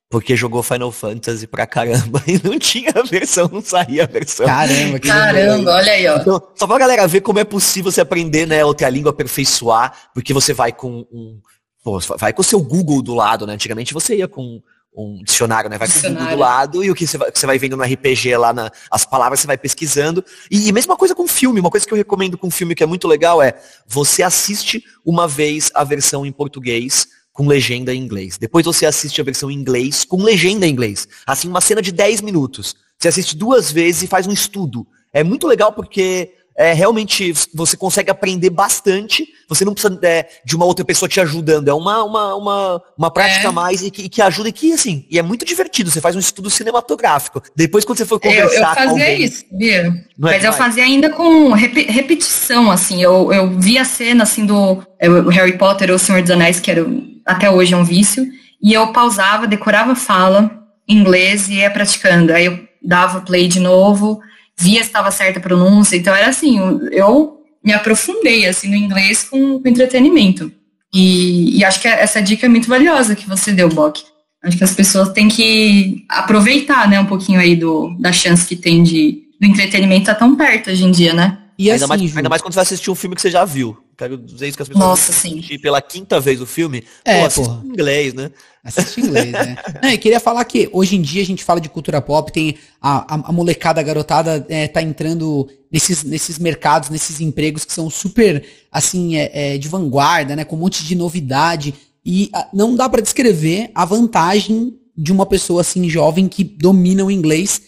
porque 0.08 0.36
jogou 0.36 0.62
Final 0.62 0.92
Fantasy 0.92 1.48
pra 1.48 1.66
caramba 1.66 2.22
e 2.26 2.40
não 2.46 2.56
tinha 2.56 2.92
a 2.94 3.02
versão, 3.02 3.50
não 3.52 3.60
saía 3.60 4.04
a 4.04 4.06
versão. 4.06 4.46
Caramba, 4.46 5.00
que 5.00 5.08
Caramba, 5.08 5.72
olha 5.72 5.92
aí, 5.92 6.06
ó. 6.06 6.18
Então, 6.18 6.40
só 6.54 6.68
pra 6.68 6.78
galera 6.78 7.08
ver 7.08 7.20
como 7.20 7.40
é 7.40 7.44
possível 7.44 7.90
você 7.90 8.00
aprender, 8.00 8.46
né, 8.46 8.64
outra 8.64 8.88
língua, 8.88 9.10
aperfeiçoar, 9.10 9.92
porque 10.14 10.32
você 10.32 10.54
vai 10.54 10.72
com 10.72 11.04
um. 11.12 11.40
Pô, 11.82 11.98
vai 12.18 12.32
com 12.32 12.42
o 12.42 12.44
seu 12.44 12.60
Google 12.60 13.02
do 13.02 13.14
lado, 13.14 13.46
né? 13.46 13.54
Antigamente 13.54 13.94
você 13.94 14.16
ia 14.16 14.28
com 14.28 14.62
um 14.94 15.22
dicionário, 15.22 15.70
né? 15.70 15.78
Vai 15.78 15.88
dicionário. 15.88 16.16
com 16.16 16.22
o 16.22 16.24
Google 16.24 16.36
do 16.36 16.40
lado 16.40 16.84
e 16.84 16.90
o 16.90 16.94
que 16.94 17.06
você 17.06 17.16
vai, 17.16 17.30
você 17.32 17.46
vai 17.46 17.58
vendo 17.58 17.76
no 17.76 17.82
RPG 17.82 18.36
lá, 18.36 18.52
na, 18.52 18.70
as 18.90 19.04
palavras 19.04 19.40
você 19.40 19.46
vai 19.46 19.56
pesquisando. 19.56 20.24
E, 20.50 20.68
e 20.68 20.72
mesma 20.72 20.96
coisa 20.96 21.14
com 21.14 21.26
filme, 21.26 21.60
uma 21.60 21.70
coisa 21.70 21.86
que 21.86 21.92
eu 21.92 21.96
recomendo 21.96 22.36
com 22.36 22.50
filme 22.50 22.74
que 22.74 22.82
é 22.82 22.86
muito 22.86 23.08
legal 23.08 23.40
é 23.40 23.54
você 23.86 24.22
assiste 24.22 24.82
uma 25.04 25.26
vez 25.26 25.70
a 25.74 25.84
versão 25.84 26.26
em 26.26 26.32
português 26.32 27.08
com 27.32 27.46
legenda 27.46 27.94
em 27.94 28.02
inglês. 28.02 28.36
Depois 28.36 28.66
você 28.66 28.84
assiste 28.84 29.20
a 29.20 29.24
versão 29.24 29.50
em 29.50 29.54
inglês 29.54 30.04
com 30.04 30.22
legenda 30.22 30.66
em 30.66 30.70
inglês. 30.70 31.08
Assim, 31.26 31.48
uma 31.48 31.60
cena 31.60 31.80
de 31.80 31.92
10 31.92 32.20
minutos. 32.20 32.74
Você 32.98 33.08
assiste 33.08 33.36
duas 33.36 33.70
vezes 33.70 34.02
e 34.02 34.06
faz 34.06 34.26
um 34.26 34.32
estudo. 34.32 34.86
É 35.12 35.24
muito 35.24 35.46
legal 35.46 35.72
porque 35.72 36.34
é, 36.60 36.74
realmente 36.74 37.32
você 37.54 37.74
consegue 37.74 38.10
aprender 38.10 38.50
bastante. 38.50 39.26
Você 39.48 39.64
não 39.64 39.72
precisa 39.72 39.98
é, 40.02 40.28
de 40.44 40.54
uma 40.54 40.66
outra 40.66 40.84
pessoa 40.84 41.08
te 41.08 41.18
ajudando. 41.18 41.68
É 41.68 41.72
uma, 41.72 42.04
uma, 42.04 42.34
uma, 42.34 42.82
uma 42.98 43.10
prática 43.10 43.48
a 43.48 43.50
é. 43.50 43.54
mais 43.54 43.82
e 43.82 43.90
que, 43.90 44.10
que, 44.10 44.20
ajuda 44.20 44.50
e 44.50 44.52
que, 44.52 44.70
assim, 44.74 45.06
e 45.10 45.18
é 45.18 45.22
muito 45.22 45.46
divertido. 45.46 45.90
Você 45.90 46.02
faz 46.02 46.14
um 46.14 46.18
estudo 46.18 46.50
cinematográfico. 46.50 47.42
Depois, 47.56 47.82
quando 47.82 47.96
você 47.96 48.04
for 48.04 48.20
conversar 48.20 48.54
eu, 48.54 48.60
eu 48.60 48.74
fazia 48.74 48.90
alguém, 48.90 49.22
isso, 49.22 49.44
Bia. 49.50 49.86
É 49.86 49.92
Mas 50.18 50.44
eu 50.44 50.52
fazia 50.52 50.84
ainda 50.84 51.08
com 51.08 51.50
rep 51.54 51.82
repetição, 51.90 52.70
assim. 52.70 53.02
Eu, 53.02 53.32
eu 53.32 53.58
via 53.58 53.80
a 53.80 53.86
cena, 53.86 54.24
assim, 54.24 54.44
do 54.44 54.84
Harry 55.30 55.56
Potter 55.56 55.88
ou 55.88 55.96
O 55.96 55.98
Senhor 55.98 56.20
dos 56.20 56.30
Anéis, 56.30 56.60
que 56.60 56.70
era, 56.70 56.86
até 57.24 57.50
hoje 57.50 57.72
é 57.72 57.76
um 57.78 57.84
vício. 57.84 58.26
E 58.62 58.74
eu 58.74 58.92
pausava, 58.92 59.46
decorava 59.46 59.94
fala 59.94 60.50
em 60.86 60.98
inglês 60.98 61.48
e 61.48 61.54
ia 61.54 61.70
praticando. 61.70 62.34
Aí 62.34 62.44
eu 62.44 62.60
dava 62.82 63.22
play 63.22 63.48
de 63.48 63.60
novo 63.60 64.20
via 64.60 64.82
se 64.82 64.88
estava 64.88 65.10
certa 65.10 65.38
a 65.38 65.42
pronúncia. 65.42 65.96
Então 65.96 66.14
era 66.14 66.28
assim, 66.28 66.58
eu 66.92 67.38
me 67.64 67.72
aprofundei 67.72 68.46
assim 68.46 68.68
no 68.68 68.76
inglês 68.76 69.24
com, 69.24 69.60
com 69.60 69.68
entretenimento. 69.68 70.52
E, 70.92 71.58
e, 71.58 71.64
acho 71.64 71.80
que 71.80 71.88
essa 71.88 72.20
dica 72.20 72.46
é 72.46 72.48
muito 72.48 72.68
valiosa 72.68 73.14
que 73.14 73.28
você 73.28 73.52
deu, 73.52 73.68
Bock. 73.68 74.02
Acho 74.42 74.58
que 74.58 74.64
as 74.64 74.74
pessoas 74.74 75.10
têm 75.10 75.28
que 75.28 76.04
aproveitar, 76.08 76.88
né, 76.88 76.98
um 76.98 77.06
pouquinho 77.06 77.38
aí 77.38 77.54
do, 77.54 77.94
da 77.98 78.10
chance 78.12 78.46
que 78.46 78.56
tem 78.56 78.82
de 78.82 79.22
do 79.40 79.46
entretenimento 79.46 80.06
tá 80.06 80.14
tão 80.14 80.36
perto 80.36 80.70
hoje 80.70 80.84
em 80.84 80.90
dia, 80.90 81.14
né? 81.14 81.38
E 81.58 81.70
ainda, 81.70 81.84
assim, 81.84 81.88
mais, 81.88 82.16
ainda 82.16 82.28
mais 82.28 82.42
quando 82.42 82.52
você 82.52 82.56
vai 82.56 82.62
assistir 82.62 82.90
um 82.90 82.94
filme 82.94 83.16
que 83.16 83.22
você 83.22 83.30
já 83.30 83.44
viu. 83.44 83.76
Dizer 84.08 84.48
isso 84.48 84.56
que 84.56 84.62
as 84.62 84.68
pessoas 84.68 84.84
Nossa, 84.84 85.12
sim. 85.12 85.42
pela 85.60 85.80
quinta 85.80 86.20
vez 86.20 86.40
o 86.40 86.46
filme. 86.46 86.84
É, 87.04 87.28
pô, 87.28 87.42
em 87.42 87.68
inglês, 87.68 88.14
né? 88.14 88.30
Assiste 88.62 89.00
em 89.00 89.04
inglês, 89.04 89.32
né? 89.32 89.56
Não, 89.82 89.90
eu 89.90 89.98
queria 89.98 90.20
falar 90.20 90.44
que 90.44 90.68
hoje 90.72 90.96
em 90.96 91.02
dia 91.02 91.22
a 91.22 91.26
gente 91.26 91.44
fala 91.44 91.60
de 91.60 91.68
cultura 91.68 92.00
pop, 92.00 92.32
tem 92.32 92.56
a, 92.80 93.14
a, 93.14 93.28
a 93.28 93.32
molecada, 93.32 93.80
a 93.80 93.84
garotada 93.84 94.44
é, 94.48 94.68
tá 94.68 94.82
entrando 94.82 95.48
nesses, 95.72 96.04
nesses 96.04 96.38
mercados, 96.38 96.90
nesses 96.90 97.20
empregos 97.20 97.64
que 97.64 97.72
são 97.72 97.88
super, 97.90 98.44
assim, 98.70 99.16
é, 99.16 99.54
é, 99.54 99.58
de 99.58 99.68
vanguarda, 99.68 100.36
né? 100.36 100.44
Com 100.44 100.56
um 100.56 100.60
monte 100.60 100.84
de 100.84 100.94
novidade. 100.94 101.74
E 102.04 102.30
a, 102.32 102.48
não 102.52 102.76
dá 102.76 102.88
para 102.88 103.02
descrever 103.02 103.70
a 103.74 103.84
vantagem 103.84 104.76
de 104.96 105.12
uma 105.12 105.26
pessoa 105.26 105.62
assim 105.62 105.88
jovem 105.88 106.28
que 106.28 106.44
domina 106.44 107.04
o 107.04 107.10
inglês 107.10 107.62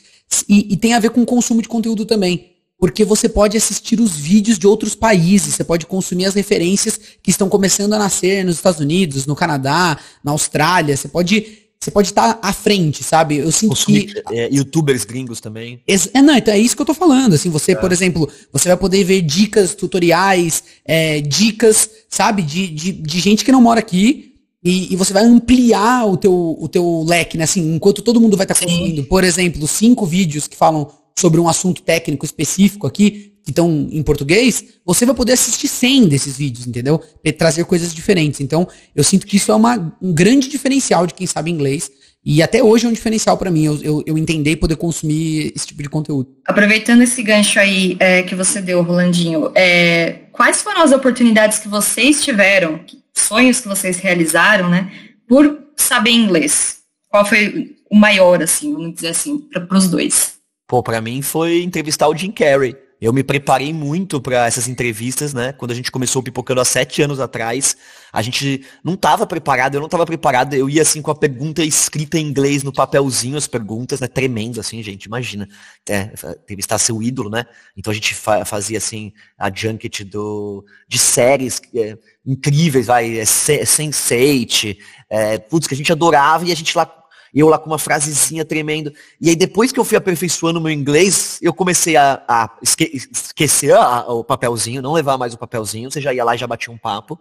e, 0.48 0.72
e 0.72 0.76
tem 0.76 0.94
a 0.94 1.00
ver 1.00 1.10
com 1.10 1.22
o 1.22 1.26
consumo 1.26 1.62
de 1.62 1.68
conteúdo 1.68 2.04
também 2.04 2.51
porque 2.82 3.04
você 3.04 3.28
pode 3.28 3.56
assistir 3.56 4.00
os 4.00 4.16
vídeos 4.16 4.58
de 4.58 4.66
outros 4.66 4.96
países, 4.96 5.54
você 5.54 5.62
pode 5.62 5.86
consumir 5.86 6.24
as 6.24 6.34
referências 6.34 6.98
que 7.22 7.30
estão 7.30 7.48
começando 7.48 7.92
a 7.92 7.98
nascer 7.98 8.44
nos 8.44 8.56
Estados 8.56 8.80
Unidos, 8.80 9.24
no 9.24 9.36
Canadá, 9.36 9.96
na 10.24 10.32
Austrália, 10.32 10.96
você 10.96 11.06
pode 11.06 11.58
você 11.78 11.92
pode 11.92 12.08
estar 12.08 12.40
à 12.42 12.52
frente, 12.52 13.04
sabe? 13.04 13.36
Eu 13.36 13.52
sinto 13.52 13.70
Consumir, 13.70 14.24
que 14.24 14.36
é, 14.36 14.48
youtubers 14.52 15.04
gringos 15.04 15.40
também. 15.40 15.80
É, 15.86 16.22
não, 16.22 16.36
então 16.36 16.52
é 16.52 16.58
isso 16.58 16.74
que 16.74 16.82
eu 16.82 16.86
tô 16.86 16.94
falando, 16.94 17.34
assim, 17.34 17.50
você, 17.50 17.70
é. 17.70 17.76
por 17.76 17.92
exemplo, 17.92 18.28
você 18.52 18.68
vai 18.68 18.76
poder 18.76 19.04
ver 19.04 19.22
dicas, 19.22 19.76
tutoriais, 19.76 20.64
é, 20.84 21.20
dicas, 21.20 21.88
sabe, 22.08 22.42
de, 22.42 22.66
de, 22.66 22.90
de 22.90 23.20
gente 23.20 23.44
que 23.44 23.52
não 23.52 23.62
mora 23.62 23.78
aqui, 23.78 24.34
e, 24.64 24.92
e, 24.92 24.96
você 24.96 25.12
vai 25.12 25.24
ampliar 25.24 26.06
o 26.06 26.16
teu, 26.16 26.56
o 26.58 26.68
teu 26.68 27.04
leque, 27.06 27.38
né? 27.38 27.44
Assim, 27.44 27.76
enquanto 27.76 28.02
todo 28.02 28.20
mundo 28.20 28.36
vai 28.36 28.44
estar 28.44 28.54
consumindo, 28.54 29.04
por 29.04 29.22
exemplo, 29.22 29.68
cinco 29.68 30.04
vídeos 30.04 30.48
que 30.48 30.56
falam 30.56 30.88
sobre 31.18 31.40
um 31.40 31.48
assunto 31.48 31.82
técnico 31.82 32.24
específico 32.24 32.86
aqui, 32.86 33.32
que 33.44 33.50
estão 33.50 33.88
em 33.90 34.02
português, 34.02 34.64
você 34.84 35.04
vai 35.04 35.14
poder 35.14 35.32
assistir 35.32 35.68
100 35.68 36.08
desses 36.08 36.36
vídeos, 36.36 36.66
entendeu? 36.66 37.02
E 37.24 37.32
trazer 37.32 37.64
coisas 37.64 37.92
diferentes. 37.92 38.40
Então, 38.40 38.68
eu 38.94 39.02
sinto 39.02 39.26
que 39.26 39.36
isso 39.36 39.50
é 39.50 39.54
uma, 39.54 39.96
um 40.00 40.12
grande 40.12 40.48
diferencial 40.48 41.06
de 41.06 41.14
quem 41.14 41.26
sabe 41.26 41.50
inglês. 41.50 41.90
E 42.24 42.40
até 42.40 42.62
hoje 42.62 42.86
é 42.86 42.88
um 42.88 42.92
diferencial 42.92 43.36
para 43.36 43.50
mim, 43.50 43.64
eu, 43.64 43.82
eu, 43.82 44.04
eu, 44.06 44.16
entender 44.16 44.52
e 44.52 44.56
poder 44.56 44.76
consumir 44.76 45.52
esse 45.56 45.66
tipo 45.66 45.82
de 45.82 45.88
conteúdo. 45.88 46.30
Aproveitando 46.46 47.02
esse 47.02 47.20
gancho 47.20 47.58
aí 47.58 47.96
é, 47.98 48.22
que 48.22 48.36
você 48.36 48.62
deu, 48.62 48.80
Rolandinho, 48.82 49.50
é, 49.56 50.20
quais 50.30 50.62
foram 50.62 50.82
as 50.82 50.92
oportunidades 50.92 51.58
que 51.58 51.66
vocês 51.66 52.22
tiveram, 52.22 52.78
sonhos 53.12 53.58
que 53.58 53.66
vocês 53.66 53.98
realizaram, 53.98 54.70
né, 54.70 54.92
por 55.26 55.64
saber 55.76 56.12
inglês? 56.12 56.76
Qual 57.08 57.24
foi 57.24 57.74
o 57.90 57.96
maior, 57.96 58.40
assim, 58.40 58.72
vamos 58.72 58.94
dizer 58.94 59.08
assim, 59.08 59.38
para 59.38 59.76
os 59.76 59.88
dois? 59.88 60.31
Pô, 60.72 60.82
pra 60.82 61.02
mim 61.02 61.20
foi 61.20 61.62
entrevistar 61.62 62.08
o 62.08 62.16
Jim 62.16 62.30
Carrey. 62.30 62.74
Eu 62.98 63.12
me 63.12 63.22
preparei 63.22 63.74
muito 63.74 64.18
para 64.22 64.46
essas 64.46 64.68
entrevistas, 64.68 65.34
né? 65.34 65.52
Quando 65.52 65.70
a 65.70 65.74
gente 65.74 65.92
começou 65.92 66.20
o 66.20 66.24
Pipocando 66.24 66.62
há 66.62 66.64
sete 66.64 67.02
anos 67.02 67.20
atrás, 67.20 67.76
a 68.10 68.22
gente 68.22 68.64
não 68.82 68.94
estava 68.94 69.26
preparado, 69.26 69.74
eu 69.74 69.80
não 69.80 69.86
estava 69.86 70.06
preparado. 70.06 70.54
Eu 70.54 70.70
ia 70.70 70.80
assim 70.80 71.02
com 71.02 71.10
a 71.10 71.14
pergunta 71.14 71.62
escrita 71.62 72.16
em 72.16 72.26
inglês 72.26 72.62
no 72.62 72.72
papelzinho, 72.72 73.36
as 73.36 73.46
perguntas, 73.46 74.00
né? 74.00 74.08
Tremendo, 74.08 74.60
assim, 74.60 74.82
gente, 74.82 75.04
imagina. 75.04 75.46
É, 75.86 76.10
entrevistar 76.42 76.78
seu 76.78 77.02
ídolo, 77.02 77.28
né? 77.28 77.44
Então 77.76 77.90
a 77.90 77.94
gente 77.94 78.14
fa 78.14 78.42
fazia 78.46 78.78
assim 78.78 79.12
a 79.36 79.54
junket 79.54 80.04
do, 80.04 80.64
de 80.88 80.96
séries 80.98 81.60
é, 81.74 81.98
incríveis, 82.24 82.86
vai, 82.86 83.18
é, 83.18 83.24
Sense8, 83.24 84.78
é, 85.10 85.36
putz, 85.36 85.66
que 85.66 85.74
a 85.74 85.76
gente 85.76 85.92
adorava 85.92 86.46
e 86.46 86.50
a 86.50 86.56
gente 86.56 86.74
lá 86.74 87.01
e 87.32 87.40
eu 87.40 87.48
lá 87.48 87.58
com 87.58 87.66
uma 87.66 87.78
frasezinha 87.78 88.44
tremendo. 88.44 88.92
E 89.20 89.28
aí 89.28 89.36
depois 89.36 89.72
que 89.72 89.80
eu 89.80 89.84
fui 89.84 89.96
aperfeiçoando 89.96 90.58
o 90.58 90.62
meu 90.62 90.72
inglês, 90.72 91.38
eu 91.40 91.54
comecei 91.54 91.96
a, 91.96 92.22
a 92.28 92.50
esque 92.62 93.08
esquecer 93.10 93.74
a, 93.74 94.06
o 94.08 94.22
papelzinho, 94.22 94.82
não 94.82 94.92
levar 94.92 95.16
mais 95.16 95.32
o 95.32 95.38
papelzinho, 95.38 95.90
você 95.90 96.00
já 96.00 96.12
ia 96.12 96.24
lá 96.24 96.34
e 96.34 96.38
já 96.38 96.46
batia 96.46 96.72
um 96.72 96.78
papo. 96.78 97.18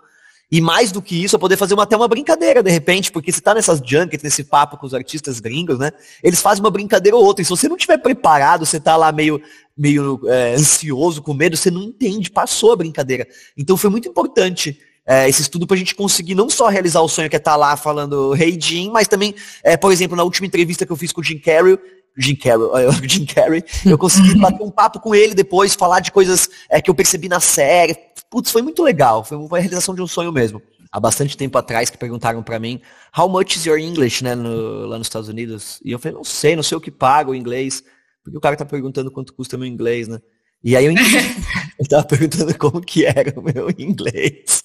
E 0.52 0.60
mais 0.60 0.92
do 0.92 1.02
que 1.02 1.24
isso, 1.24 1.38
eu 1.38 1.40
poder 1.40 1.56
fazer 1.56 1.74
uma, 1.74 1.84
até 1.84 1.96
uma 1.96 2.10
brincadeira, 2.10 2.62
de 2.62 2.70
repente, 2.70 3.10
porque 3.10 3.32
você 3.32 3.40
tá 3.40 3.54
nessas 3.54 3.80
junkets, 3.80 4.22
nesse 4.22 4.44
papo 4.44 4.76
com 4.76 4.86
os 4.86 4.94
artistas 4.94 5.40
gringos, 5.40 5.80
né? 5.80 5.92
Eles 6.22 6.42
fazem 6.42 6.62
uma 6.62 6.70
brincadeira 6.70 7.16
ou 7.16 7.24
outra. 7.24 7.42
E 7.42 7.46
se 7.46 7.50
você 7.50 7.70
não 7.70 7.78
tiver 7.78 7.98
preparado, 7.98 8.66
você 8.66 8.78
tá 8.78 8.98
lá 8.98 9.14
meio, 9.14 9.42
meio 9.78 10.20
é, 10.28 10.56
ansioso, 10.56 11.22
com 11.22 11.34
medo, 11.34 11.56
você 11.56 11.72
não 11.72 11.82
entende, 11.82 12.30
passou 12.30 12.74
a 12.74 12.76
brincadeira. 12.76 13.26
Então 13.58 13.78
foi 13.78 13.90
muito 13.90 14.10
importante 14.10 14.78
é, 15.12 15.28
esse 15.28 15.42
estudo 15.42 15.68
para 15.68 15.76
a 15.76 15.78
gente 15.78 15.94
conseguir 15.94 16.36
não 16.36 16.50
só 16.50 16.70
realizar 16.70 17.02
o 17.02 17.10
sonho 17.10 17.30
que 17.30 17.36
é 17.36 17.38
estar 17.38 17.52
tá 17.52 17.58
lá 17.58 17.76
falando 17.76 18.34
Hey 18.34 18.58
Jim, 18.58 18.90
mas 18.92 19.10
também, 19.10 19.36
é, 19.62 19.76
por 19.76 19.92
exemplo, 19.92 20.16
na 20.16 20.24
última 20.24 20.48
entrevista 20.48 20.86
que 20.86 20.92
eu 20.92 20.96
fiz 20.96 21.12
com 21.12 21.20
o 21.20 21.24
Jim 21.24 21.38
Carrey, 21.38 21.78
Jim 22.18 22.36
Carrey, 22.36 22.66
Jim 23.04 23.26
Carrey, 23.26 23.62
eu 23.86 23.98
consegui 23.98 24.36
bater 24.40 24.64
um 24.64 24.72
papo 24.72 25.02
com 25.02 25.14
ele 25.14 25.36
depois, 25.36 25.76
falar 25.76 26.00
de 26.00 26.14
coisas 26.14 26.50
é, 26.70 26.82
que 26.82 26.90
eu 26.90 26.96
percebi 26.96 27.28
na 27.28 27.42
série, 27.42 27.94
putz, 28.30 28.52
foi 28.52 28.62
muito 28.62 28.82
legal, 28.82 29.22
foi 29.22 29.38
uma 29.38 29.60
realização 29.60 29.94
de 29.94 30.02
um 30.02 30.08
sonho 30.08 30.32
mesmo. 30.32 30.62
Há 30.90 30.98
bastante 30.98 31.36
tempo 31.36 31.58
atrás 31.58 31.90
que 31.90 31.98
perguntaram 31.98 32.42
para 32.42 32.58
mim, 32.58 32.80
how 33.18 33.28
much 33.28 33.58
is 33.58 33.66
your 33.66 33.80
English, 33.80 34.24
né, 34.24 34.34
no, 34.34 34.86
lá 34.86 34.98
nos 34.98 35.08
Estados 35.08 35.28
Unidos? 35.28 35.82
E 35.84 35.92
eu 35.92 36.00
falei, 36.00 36.16
não 36.16 36.24
sei, 36.24 36.56
não 36.56 36.64
sei 36.64 36.78
o 36.78 36.82
que 36.82 36.90
paga 36.90 37.32
o 37.32 37.36
inglês, 37.36 37.84
porque 38.24 38.38
o 38.38 38.42
cara 38.42 38.56
tá 38.56 38.64
perguntando 38.64 39.12
quanto 39.12 39.34
custa 39.34 39.58
meu 39.58 39.68
inglês, 39.68 40.08
né? 40.08 40.20
E 40.64 40.76
aí 40.76 40.86
eu, 40.86 40.94
eu 41.80 41.88
tava 41.88 42.04
perguntando 42.04 42.58
como 42.58 42.82
que 42.82 43.06
era 43.06 43.34
o 43.38 43.42
meu 43.42 43.70
inglês. 43.78 44.64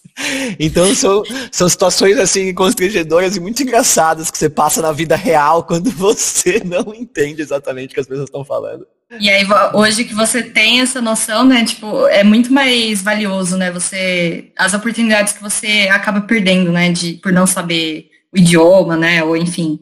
Então 0.59 0.95
são, 0.95 1.23
são 1.51 1.69
situações 1.69 2.19
assim 2.19 2.53
constrangedoras 2.55 3.37
e 3.37 3.41
muito 3.41 3.63
engraçadas 3.63 4.31
que 4.31 4.39
você 4.39 4.49
passa 4.49 4.81
na 4.81 4.93
vida 4.93 5.17
real 5.17 5.65
quando 5.65 5.91
você 5.93 6.63
não 6.65 6.95
entende 6.95 7.43
exatamente 7.43 7.91
o 7.91 7.95
que 7.95 8.01
as 8.01 8.07
pessoas 8.07 8.29
estão 8.29 8.45
falando. 8.45 8.87
E 9.21 9.31
aí 9.31 9.47
hoje 9.73 10.05
que 10.05 10.15
você 10.15 10.43
tem 10.43 10.81
essa 10.81 11.01
noção, 11.01 11.45
né, 11.45 11.65
tipo, 11.65 12.09
é 12.09 12.25
muito 12.25 12.53
mais 12.53 13.03
valioso, 13.03 13.57
né, 13.57 13.71
você 13.71 14.51
as 14.57 14.75
oportunidades 14.75 15.33
que 15.33 15.41
você 15.41 15.89
acaba 15.93 16.23
perdendo, 16.23 16.73
né, 16.73 16.91
de 16.91 17.15
por 17.15 17.33
não 17.33 17.47
saber 17.47 18.11
o 18.35 18.39
idioma, 18.39 18.97
né, 18.97 19.23
ou 19.23 19.37
enfim. 19.37 19.79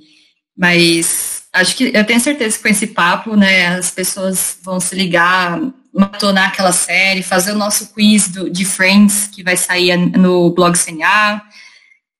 Mas 0.56 1.44
acho 1.54 1.74
que 1.74 1.90
eu 1.94 2.04
tenho 2.04 2.20
certeza 2.20 2.56
que 2.56 2.62
com 2.62 2.68
esse 2.68 2.88
papo, 2.88 3.34
né, 3.34 3.68
as 3.68 3.90
pessoas 3.90 4.58
vão 4.62 4.78
se 4.78 4.94
ligar 4.94 5.58
maratonar 5.94 6.48
aquela 6.48 6.72
série, 6.72 7.22
fazer 7.22 7.52
o 7.52 7.58
nosso 7.58 7.94
quiz 7.94 8.28
do, 8.28 8.50
de 8.50 8.64
Friends, 8.64 9.28
que 9.28 9.42
vai 9.42 9.56
sair 9.56 9.96
no 9.96 10.50
blog 10.50 10.76
CNA. 10.76 11.42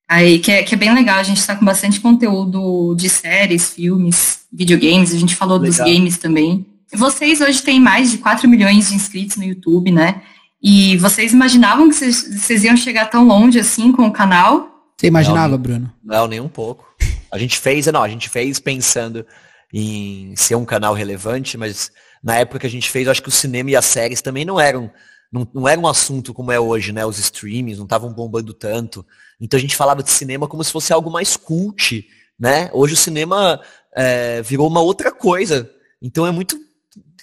Aí, 0.08 0.38
que 0.38 0.52
é, 0.52 0.62
que 0.62 0.74
é 0.74 0.78
bem 0.78 0.94
legal, 0.94 1.18
a 1.18 1.22
gente 1.22 1.38
está 1.38 1.56
com 1.56 1.64
bastante 1.64 2.00
conteúdo 2.00 2.94
de 2.94 3.08
séries, 3.08 3.72
filmes, 3.72 4.40
videogames, 4.52 5.12
a 5.12 5.18
gente 5.18 5.34
falou 5.34 5.58
legal. 5.58 5.84
dos 5.84 5.92
games 5.92 6.18
também. 6.18 6.64
Vocês 6.92 7.40
hoje 7.40 7.62
têm 7.62 7.80
mais 7.80 8.10
de 8.12 8.18
4 8.18 8.48
milhões 8.48 8.88
de 8.88 8.94
inscritos 8.94 9.36
no 9.36 9.44
YouTube, 9.44 9.90
né? 9.90 10.22
E 10.62 10.96
vocês 10.98 11.32
imaginavam 11.32 11.88
que 11.88 11.94
vocês, 11.94 12.22
vocês 12.40 12.62
iam 12.64 12.76
chegar 12.76 13.06
tão 13.06 13.26
longe 13.26 13.58
assim 13.58 13.90
com 13.90 14.06
o 14.06 14.12
canal? 14.12 14.70
Você 14.96 15.08
imaginava, 15.08 15.48
não, 15.48 15.58
Bruno? 15.58 15.92
Não, 16.02 16.28
nem 16.28 16.40
um 16.40 16.48
pouco. 16.48 16.86
A 17.32 17.38
gente 17.38 17.58
fez, 17.58 17.86
não, 17.86 18.02
a 18.02 18.08
gente 18.08 18.28
fez 18.28 18.60
pensando 18.60 19.26
em 19.72 20.34
ser 20.36 20.54
um 20.54 20.64
canal 20.64 20.94
relevante, 20.94 21.58
mas 21.58 21.90
na 22.24 22.38
época 22.38 22.60
que 22.60 22.66
a 22.66 22.70
gente 22.70 22.90
fez, 22.90 23.06
acho 23.06 23.22
que 23.22 23.28
o 23.28 23.32
cinema 23.32 23.70
e 23.70 23.76
as 23.76 23.84
séries 23.84 24.22
também 24.22 24.46
não 24.46 24.58
eram, 24.58 24.90
não, 25.30 25.46
não 25.52 25.68
era 25.68 25.78
um 25.78 25.86
assunto 25.86 26.32
como 26.32 26.50
é 26.50 26.58
hoje, 26.58 26.90
né? 26.90 27.04
Os 27.04 27.18
streams 27.18 27.76
não 27.76 27.84
estavam 27.84 28.10
bombando 28.14 28.54
tanto. 28.54 29.04
Então 29.38 29.58
a 29.58 29.60
gente 29.60 29.76
falava 29.76 30.02
de 30.02 30.10
cinema 30.10 30.48
como 30.48 30.64
se 30.64 30.72
fosse 30.72 30.90
algo 30.90 31.10
mais 31.10 31.36
cult, 31.36 32.08
né? 32.40 32.70
Hoje 32.72 32.94
o 32.94 32.96
cinema 32.96 33.60
é, 33.94 34.40
virou 34.40 34.66
uma 34.66 34.80
outra 34.80 35.12
coisa. 35.12 35.70
Então 36.00 36.26
é 36.26 36.30
muito 36.30 36.58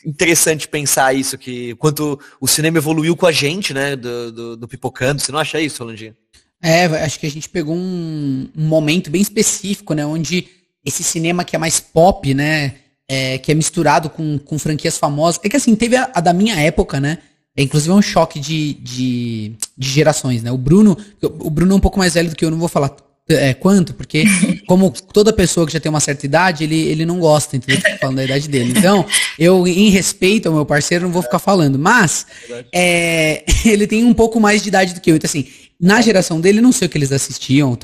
interessante 0.05 0.67
pensar 0.67 1.15
isso, 1.15 1.35
que 1.35 1.73
quanto 1.75 2.19
o 2.39 2.47
cinema 2.47 2.77
evoluiu 2.77 3.15
com 3.17 3.25
a 3.25 3.31
gente, 3.31 3.73
né? 3.73 3.95
Do, 3.95 4.31
do, 4.31 4.57
do 4.57 4.67
Pipocando. 4.67 5.19
Você 5.19 5.31
não 5.31 5.39
acha 5.39 5.59
isso, 5.59 5.81
Rolandinho? 5.81 6.15
É, 6.61 6.85
acho 6.85 7.19
que 7.19 7.25
a 7.25 7.31
gente 7.31 7.49
pegou 7.49 7.75
um, 7.75 8.47
um 8.55 8.67
momento 8.67 9.09
bem 9.09 9.21
específico, 9.21 9.95
né? 9.95 10.05
Onde 10.05 10.47
esse 10.85 11.03
cinema 11.03 11.43
que 11.43 11.55
é 11.55 11.59
mais 11.59 11.79
pop, 11.79 12.31
né? 12.35 12.75
É, 13.11 13.37
que 13.37 13.51
é 13.51 13.55
misturado 13.55 14.09
com, 14.09 14.39
com 14.39 14.57
franquias 14.57 14.97
famosas. 14.97 15.37
É 15.43 15.49
que 15.49 15.57
assim, 15.57 15.75
teve 15.75 15.97
a, 15.97 16.09
a 16.13 16.21
da 16.21 16.31
minha 16.31 16.55
época, 16.55 16.97
né? 16.97 17.17
É, 17.57 17.61
inclusive 17.61 17.91
é 17.91 17.95
um 17.95 18.01
choque 18.01 18.39
de, 18.39 18.75
de, 18.75 19.51
de, 19.77 19.89
gerações, 19.89 20.41
né? 20.41 20.49
O 20.49 20.57
Bruno, 20.57 20.97
o 21.21 21.49
Bruno 21.49 21.73
é 21.73 21.75
um 21.75 21.79
pouco 21.81 21.99
mais 21.99 22.13
velho 22.13 22.29
do 22.29 22.35
que 22.37 22.45
eu, 22.45 22.49
não 22.49 22.57
vou 22.57 22.69
falar 22.69 22.95
é, 23.27 23.53
quanto, 23.53 23.93
porque 23.93 24.23
como 24.65 24.93
toda 25.11 25.33
pessoa 25.33 25.67
que 25.67 25.73
já 25.73 25.79
tem 25.81 25.89
uma 25.89 25.99
certa 25.99 26.25
idade, 26.25 26.63
ele, 26.63 26.79
ele 26.79 27.05
não 27.05 27.19
gosta, 27.19 27.57
entendeu? 27.57 27.81
Falando 27.99 28.15
da 28.15 28.23
idade 28.23 28.47
dele. 28.47 28.73
Então, 28.77 29.05
eu, 29.37 29.67
em 29.67 29.89
respeito 29.89 30.47
ao 30.47 30.55
meu 30.55 30.65
parceiro, 30.65 31.03
não 31.03 31.11
vou 31.11 31.21
ficar 31.21 31.39
falando. 31.39 31.77
Mas, 31.77 32.25
é, 32.71 33.43
ele 33.67 33.85
tem 33.87 34.05
um 34.05 34.13
pouco 34.13 34.39
mais 34.39 34.61
de 34.61 34.69
idade 34.69 34.93
do 34.93 35.01
que 35.01 35.11
eu. 35.11 35.17
Então, 35.17 35.27
assim, 35.27 35.45
na 35.77 35.99
geração 35.99 36.39
dele, 36.39 36.61
não 36.61 36.71
sei 36.71 36.87
o 36.87 36.89
que 36.89 36.97
eles 36.97 37.11
assistiam, 37.11 37.77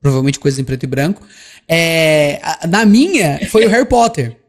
provavelmente 0.00 0.40
coisas 0.40 0.58
em 0.58 0.64
preto 0.64 0.82
e 0.82 0.88
branco. 0.88 1.22
É, 1.68 2.40
na 2.68 2.84
minha, 2.84 3.38
foi 3.48 3.64
o 3.64 3.68
Harry 3.68 3.86
Potter. 3.86 4.41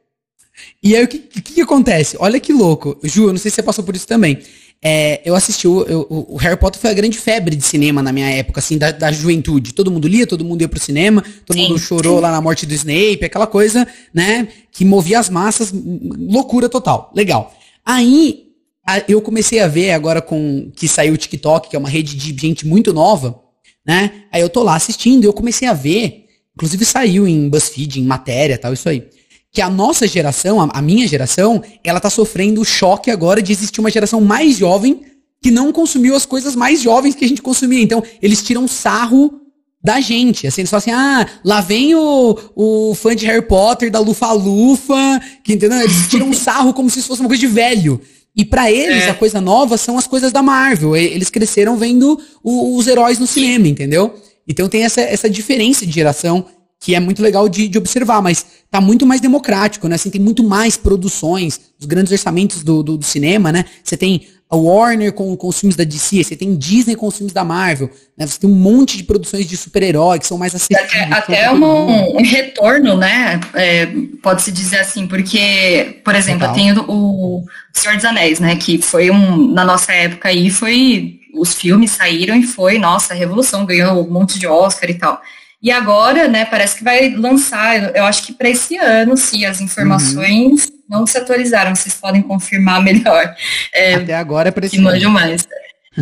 E 0.84 0.98
aí 0.98 1.04
o 1.06 1.08
que, 1.08 1.17
que, 1.17 1.41
que, 1.41 1.62
acontece? 1.62 2.17
Olha 2.19 2.39
que 2.41 2.52
louco. 2.52 3.00
Ju, 3.02 3.24
eu 3.24 3.32
não 3.32 3.38
sei 3.38 3.50
se 3.50 3.56
você 3.56 3.63
passou 3.63 3.86
por 3.86 3.96
isso 3.96 4.06
também. 4.06 4.39
É, 4.86 5.22
eu 5.24 5.34
assisti, 5.34 5.65
o, 5.65 5.82
eu, 5.84 6.06
o, 6.10 6.36
Harry 6.36 6.58
Potter 6.58 6.82
foi 6.82 6.89
a 6.89 6.93
grande 6.93 7.17
febre 7.17 7.56
de 7.56 7.63
cinema 7.63 8.04
na 8.04 8.12
minha 8.12 8.30
época, 8.30 8.60
assim, 8.60 8.78
da, 8.78 8.91
da 8.91 9.10
juventude. 9.13 9.74
Todo 9.74 9.89
mundo 9.89 10.10
lia, 10.10 10.28
todo 10.28 10.43
mundo 10.43 10.62
ia 10.62 10.67
pro 10.67 10.78
cinema, 10.78 11.24
todo 11.46 11.56
sim, 11.56 11.69
mundo 11.69 11.80
chorou 11.80 12.17
sim. 12.17 12.22
lá 12.22 12.32
na 12.32 12.41
morte 12.41 12.65
do 12.65 12.74
Snape, 12.74 13.24
aquela 13.24 13.48
coisa, 13.48 13.88
né, 14.13 14.50
que 14.74 14.84
movia 14.84 15.19
as 15.19 15.30
massas, 15.30 15.74
loucura 15.74 16.67
total. 16.67 17.13
Legal. 17.15 17.56
Aí, 17.86 18.48
a, 18.86 19.02
eu 19.08 19.22
comecei 19.22 19.62
a 19.62 19.69
ver 19.69 19.91
agora 19.91 20.22
com 20.22 20.69
que 20.76 20.89
saiu 20.89 21.13
o 21.13 21.17
TikTok, 21.17 21.69
que 21.69 21.78
é 21.78 21.80
uma 21.80 21.88
rede 21.88 22.17
de 22.17 22.36
gente 22.38 22.67
muito 22.67 22.91
nova, 22.91 23.39
né? 23.88 24.12
Aí 24.34 24.41
eu 24.41 24.50
tô 24.50 24.62
lá 24.63 24.76
assistindo 24.76 25.24
e 25.24 25.28
eu 25.28 25.34
comecei 25.34 25.65
a 25.65 25.74
ver, 25.74 26.26
inclusive 26.54 26.84
saiu 26.84 27.26
em 27.26 27.48
BuzzFeed, 27.48 28.02
em 28.02 28.04
matéria, 28.04 28.58
tal, 28.58 28.74
isso 28.74 28.89
aí 28.89 29.08
que 29.53 29.61
a 29.61 29.69
nossa 29.69 30.07
geração, 30.07 30.59
a, 30.59 30.69
a 30.73 30.81
minha 30.81 31.07
geração, 31.07 31.61
ela 31.83 31.99
tá 31.99 32.09
sofrendo 32.09 32.59
o 32.59 32.65
choque 32.65 33.11
agora 33.11 33.41
de 33.41 33.51
existir 33.51 33.79
uma 33.79 33.91
geração 33.91 34.19
mais 34.19 34.57
jovem 34.57 35.01
que 35.39 35.51
não 35.51 35.71
consumiu 35.71 36.15
as 36.15 36.25
coisas 36.25 36.55
mais 36.55 36.81
jovens 36.81 37.13
que 37.13 37.23
a 37.23 37.27
gente 37.27 37.41
consumia. 37.41 37.81
Então, 37.81 38.03
eles 38.19 38.41
tiram 38.41 38.67
sarro 38.67 39.41
da 39.83 39.99
gente. 39.99 40.47
Assim, 40.47 40.61
eles 40.61 40.71
falam 40.71 40.79
assim, 40.79 40.91
ah, 40.91 41.27
lá 41.43 41.61
vem 41.61 41.93
o, 41.93 42.37
o 42.55 42.95
fã 42.95 43.15
de 43.15 43.27
Harry 43.27 43.45
Potter 43.45 43.91
da 43.91 43.99
Lufa-Lufa, 43.99 45.21
que 45.43 45.53
entendeu? 45.53 45.81
Eles 45.81 46.07
tiram 46.09 46.33
sarro 46.33 46.73
como 46.73 46.89
se 46.89 46.99
isso 46.99 47.07
fosse 47.09 47.21
uma 47.21 47.27
coisa 47.27 47.41
de 47.41 47.47
velho. 47.47 48.01
E 48.35 48.43
para 48.43 48.71
eles, 48.71 49.03
é. 49.03 49.09
a 49.11 49.13
coisa 49.13 49.39
nova 49.39 49.77
são 49.77 49.97
as 49.97 50.07
coisas 50.07 50.31
da 50.31 50.41
Marvel. 50.41 50.95
Eles 50.95 51.29
cresceram 51.29 51.77
vendo 51.77 52.19
o, 52.41 52.75
os 52.75 52.87
heróis 52.87 53.19
no 53.19 53.27
cinema, 53.27 53.67
entendeu? 53.67 54.15
Então 54.47 54.67
tem 54.67 54.83
essa, 54.83 55.01
essa 55.01 55.29
diferença 55.29 55.85
de 55.85 55.91
geração 55.91 56.45
que 56.84 56.93
é 56.93 57.00
muito 57.00 57.24
legal 57.24 57.48
de, 57.48 57.69
de 57.69 57.78
observar, 57.78 58.22
mas 58.22 58.46
tá 58.69 58.82
muito 58.82 59.06
mais 59.06 59.22
democrático, 59.22 59.88
né? 59.88 59.96
Assim, 59.96 60.10
tem 60.10 60.19
muito 60.19 60.43
mais 60.43 60.76
produções, 60.76 61.58
os 61.80 61.86
grandes 61.86 62.12
orçamentos 62.12 62.62
do, 62.62 62.84
do, 62.84 62.98
do 62.98 63.06
cinema, 63.06 63.54
né? 63.54 63.63
Você 63.82 63.96
tem 63.96 64.28
a 64.50 64.56
Warner 64.58 65.13
com, 65.13 65.34
com 65.38 65.48
os 65.48 65.58
filmes 65.58 65.78
da 65.78 65.86
DC, 65.86 66.26
você 66.26 66.36
tem 66.36 66.58
Disney 66.58 66.98
com 66.98 67.08
os 67.08 67.15
filmes 67.15 67.32
da 67.32 67.46
Marvel, 67.46 67.89
né? 68.17 68.28
Você 68.28 68.38
tem 68.38 68.50
um 68.50 68.54
monte 68.54 68.98
de 68.98 69.06
produções 69.06 69.48
de 69.48 69.56
super-herói 69.56 70.19
que 70.19 70.28
são 70.28 70.38
mais 70.38 70.54
acessíveis. 70.54 70.89
Até, 70.89 71.04
até 71.13 71.52
um, 71.54 72.17
um, 72.17 72.22
retorno, 72.22 72.98
né? 72.98 73.39
É, 73.54 73.88
Pode-se 74.22 74.52
dizer 74.52 74.80
assim, 74.80 75.08
porque, 75.08 76.02
por 76.04 76.13
exemplo, 76.15 76.41
Total. 76.41 76.54
eu 76.54 76.62
tenho 76.62 76.86
o 76.89 77.46
Senhor 77.72 77.96
dos 77.96 78.04
Anéis, 78.04 78.41
né? 78.41 78.58
Que 78.58 78.78
foi 78.82 79.10
um, 79.10 79.54
na 79.54 79.63
nossa 79.63 79.93
época 79.93 80.28
aí, 80.28 80.50
foi, 80.50 81.22
os 81.34 81.56
filmes 81.56 81.91
saíram 81.91 82.36
e 82.36 82.43
foi, 82.43 82.78
nossa, 82.78 83.13
revolução, 83.13 83.65
ganhou 83.65 84.06
um 84.06 84.12
monte 84.12 84.38
de 84.38 84.48
Oscar 84.48 84.89
e 84.89 84.96
tal. 84.96 85.22
E 85.63 85.71
agora, 85.71 86.28
né, 86.28 86.43
parece 86.43 86.76
que 86.78 86.84
vai 86.84 87.15
lançar, 87.15 87.95
eu 87.95 88.04
acho 88.04 88.26
que 88.26 88.34
para 88.34 88.49
esse 88.49 88.76
ano, 88.76 89.15
se 89.15 89.45
as 89.45 89.62
informações 89.62 90.65
uhum. 90.65 90.78
não 90.89 91.08
se 91.08 91.17
atualizaram, 91.17 91.73
vocês 91.73 91.95
podem 91.95 92.21
confirmar 92.21 92.84
melhor. 92.84 93.34
É, 93.73 93.95
Até 93.95 94.13
agora 94.13 94.49
é 94.49 94.52
para 94.52 94.65
esse 94.65 94.76
que 94.76 94.86
ano. 94.86 95.10
mais. 95.10 95.47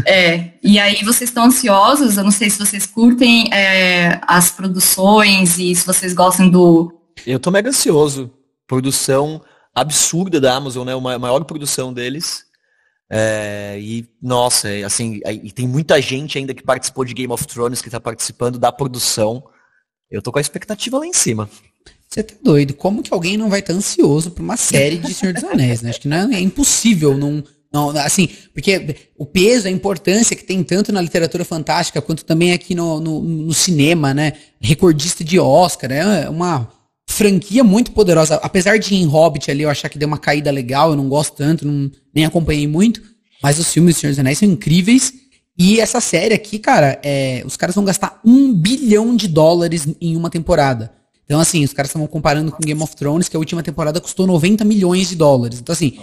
É, 0.08 0.52
e 0.64 0.80
aí 0.80 1.04
vocês 1.04 1.30
estão 1.30 1.44
ansiosos, 1.46 2.18
eu 2.18 2.24
não 2.24 2.32
sei 2.32 2.50
se 2.50 2.58
vocês 2.58 2.88
curtem 2.88 3.54
é, 3.54 4.20
as 4.26 4.50
produções 4.50 5.60
e 5.60 5.76
se 5.76 5.86
vocês 5.86 6.14
gostam 6.14 6.50
do... 6.50 6.92
Eu 7.28 7.40
tô 7.40 7.52
mega 7.52 7.70
ansioso. 7.70 8.32
Produção 8.66 9.42
absurda 9.76 10.42
da 10.42 10.56
Amazon, 10.56 10.88
né, 10.88 10.94
a 10.94 11.20
maior 11.20 11.44
produção 11.44 11.94
deles. 11.94 12.46
É, 13.14 13.78
e, 13.78 14.08
nossa, 14.22 14.70
é, 14.70 14.84
assim, 14.84 15.20
e 15.44 15.52
tem 15.52 15.68
muita 15.68 16.02
gente 16.02 16.38
ainda 16.38 16.54
que 16.54 16.64
participou 16.64 17.04
de 17.04 17.14
Game 17.14 17.34
of 17.34 17.46
Thrones, 17.46 17.82
que 17.82 17.90
está 17.90 18.00
participando 18.00 18.58
da 18.58 18.72
produção. 18.72 19.44
Eu 20.10 20.22
tô 20.22 20.32
com 20.32 20.38
a 20.38 20.42
expectativa 20.42 20.98
lá 20.98 21.06
em 21.06 21.12
cima. 21.12 21.50
Você 22.08 22.24
tá 22.24 22.36
doido? 22.42 22.74
Como 22.74 23.04
que 23.04 23.14
alguém 23.14 23.36
não 23.36 23.50
vai 23.50 23.60
estar 23.60 23.74
ansioso 23.74 24.32
por 24.32 24.42
uma 24.42 24.56
série 24.56 24.98
de 24.98 25.14
Senhor 25.14 25.34
dos 25.34 25.44
Anéis, 25.44 25.82
né? 25.82 25.90
Acho 25.90 26.00
que 26.00 26.08
não 26.08 26.32
é, 26.32 26.36
é 26.36 26.40
impossível 26.40 27.18
não, 27.18 27.44
não, 27.74 27.90
assim, 27.98 28.30
porque 28.54 28.96
o 29.18 29.26
peso, 29.26 29.68
a 29.68 29.72
importância 29.72 30.36
que 30.36 30.44
tem 30.44 30.64
tanto 30.64 30.94
na 30.94 31.02
literatura 31.02 31.44
fantástica 31.44 32.02
quanto 32.02 32.24
também 32.24 32.54
aqui 32.54 32.74
no, 32.74 33.02
no, 33.02 33.22
no 33.22 33.54
cinema, 33.54 34.14
né? 34.14 34.34
Recordista 34.60 35.22
de 35.22 35.38
Oscar, 35.38 35.92
é 35.92 36.30
uma 36.30 36.72
franquia 37.12 37.64
muito 37.64 37.92
poderosa. 37.92 38.36
Apesar 38.36 38.78
de 38.78 38.96
em 38.96 39.06
Hobbit 39.06 39.52
ali 39.52 39.64
eu 39.64 39.70
achar 39.70 39.90
que 39.90 39.98
deu 39.98 40.08
uma 40.08 40.18
caída 40.18 40.50
legal, 40.50 40.92
eu 40.92 40.96
não 40.96 41.08
gosto 41.08 41.36
tanto, 41.36 41.68
não, 41.68 41.92
nem 42.14 42.26
acompanhei 42.26 42.68
muito. 42.68 43.02
Mas 43.42 43.60
os 43.60 43.72
filmes 43.72 43.96
do 43.96 44.00
Senhor 44.00 44.12
dos 44.12 44.20
Anéis 44.20 44.38
são 44.38 44.48
incríveis. 44.48 45.14
E 45.58 45.80
essa 45.80 46.00
série 46.00 46.34
aqui, 46.34 46.58
cara, 46.58 47.00
é, 47.04 47.44
os 47.46 47.58
caras 47.58 47.76
vão 47.76 47.84
gastar 47.84 48.20
um 48.26 48.54
bilhão 48.54 49.16
de 49.16 49.28
dólares 49.28 49.88
em 50.00 50.16
uma 50.16 50.30
temporada. 50.30 50.92
Então, 51.26 51.40
assim, 51.40 51.64
os 51.64 51.74
caras 51.74 51.90
estavam 51.90 52.08
comparando 52.08 52.52
com 52.52 52.64
Game 52.64 52.82
of 52.82 52.96
Thrones, 52.96 53.30
que 53.30 53.36
a 53.36 53.40
última 53.40 53.64
temporada 53.64 54.02
custou 54.02 54.28
90 54.28 54.66
milhões 54.66 55.10
de 55.10 55.16
dólares. 55.16 55.60
Então, 55.60 55.72
assim, 55.72 55.98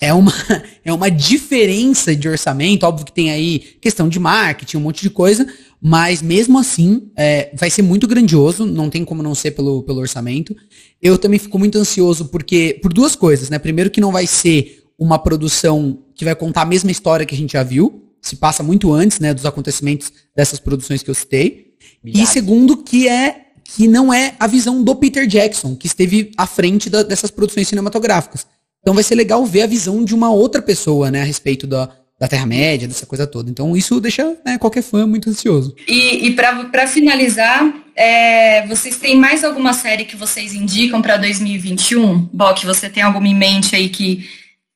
é 0.00 0.12
uma, 0.12 0.32
é 0.84 0.92
uma 0.92 1.10
diferença 1.10 2.14
de 2.14 2.28
orçamento. 2.28 2.84
Óbvio 2.84 3.06
que 3.06 3.12
tem 3.12 3.30
aí 3.30 3.58
questão 3.80 4.08
de 4.08 4.18
marketing, 4.18 4.76
um 4.76 4.80
monte 4.80 5.02
de 5.02 5.10
coisa. 5.10 5.46
Mas 5.80 6.20
mesmo 6.22 6.58
assim, 6.58 7.10
é, 7.16 7.50
vai 7.54 7.70
ser 7.70 7.82
muito 7.82 8.06
grandioso, 8.06 8.66
não 8.66 8.90
tem 8.90 9.04
como 9.04 9.22
não 9.22 9.34
ser 9.34 9.52
pelo, 9.52 9.82
pelo 9.82 10.00
orçamento. 10.00 10.54
Eu 11.00 11.16
também 11.16 11.38
fico 11.38 11.58
muito 11.58 11.78
ansioso 11.78 12.26
porque 12.26 12.78
por 12.82 12.92
duas 12.92 13.14
coisas, 13.14 13.48
né? 13.48 13.58
Primeiro 13.58 13.90
que 13.90 14.00
não 14.00 14.10
vai 14.10 14.26
ser 14.26 14.84
uma 14.98 15.18
produção 15.18 16.02
que 16.14 16.24
vai 16.24 16.34
contar 16.34 16.62
a 16.62 16.66
mesma 16.66 16.90
história 16.90 17.24
que 17.24 17.34
a 17.34 17.38
gente 17.38 17.52
já 17.52 17.62
viu. 17.62 18.04
se 18.20 18.34
passa 18.34 18.64
muito 18.64 18.92
antes, 18.92 19.20
né, 19.20 19.32
dos 19.32 19.46
acontecimentos 19.46 20.12
dessas 20.34 20.58
produções 20.58 21.02
que 21.02 21.10
eu 21.10 21.14
citei. 21.14 21.68
E 22.04 22.26
segundo, 22.26 22.76
que 22.76 23.08
é 23.08 23.44
que 23.64 23.86
não 23.86 24.12
é 24.12 24.34
a 24.40 24.46
visão 24.46 24.82
do 24.82 24.96
Peter 24.96 25.26
Jackson, 25.26 25.76
que 25.76 25.86
esteve 25.86 26.32
à 26.36 26.46
frente 26.46 26.88
da, 26.88 27.02
dessas 27.02 27.30
produções 27.30 27.68
cinematográficas. 27.68 28.46
Então 28.88 28.94
vai 28.94 29.04
ser 29.04 29.16
legal 29.16 29.44
ver 29.44 29.60
a 29.60 29.66
visão 29.66 30.02
de 30.02 30.14
uma 30.14 30.30
outra 30.30 30.62
pessoa, 30.62 31.10
né, 31.10 31.20
a 31.20 31.24
respeito 31.24 31.66
da, 31.66 31.90
da 32.18 32.26
Terra-média, 32.26 32.88
dessa 32.88 33.04
coisa 33.04 33.26
toda. 33.26 33.50
Então 33.50 33.76
isso 33.76 34.00
deixa 34.00 34.34
né, 34.42 34.56
qualquer 34.56 34.82
fã 34.82 35.06
muito 35.06 35.28
ansioso. 35.28 35.76
E, 35.86 36.26
e 36.26 36.30
para 36.34 36.86
finalizar, 36.86 37.70
é, 37.94 38.66
vocês 38.66 38.96
têm 38.96 39.14
mais 39.14 39.44
alguma 39.44 39.74
série 39.74 40.06
que 40.06 40.16
vocês 40.16 40.54
indicam 40.54 41.02
para 41.02 41.18
2021? 41.18 42.30
Bock, 42.32 42.64
você 42.64 42.88
tem 42.88 43.02
alguma 43.02 43.28
em 43.28 43.34
mente 43.34 43.76
aí 43.76 43.90
que 43.90 44.26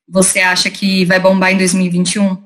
você 0.07 0.41
acha 0.41 0.69
que 0.69 1.05
vai 1.05 1.19
bombar 1.19 1.51
em 1.51 1.57
2021? 1.57 2.37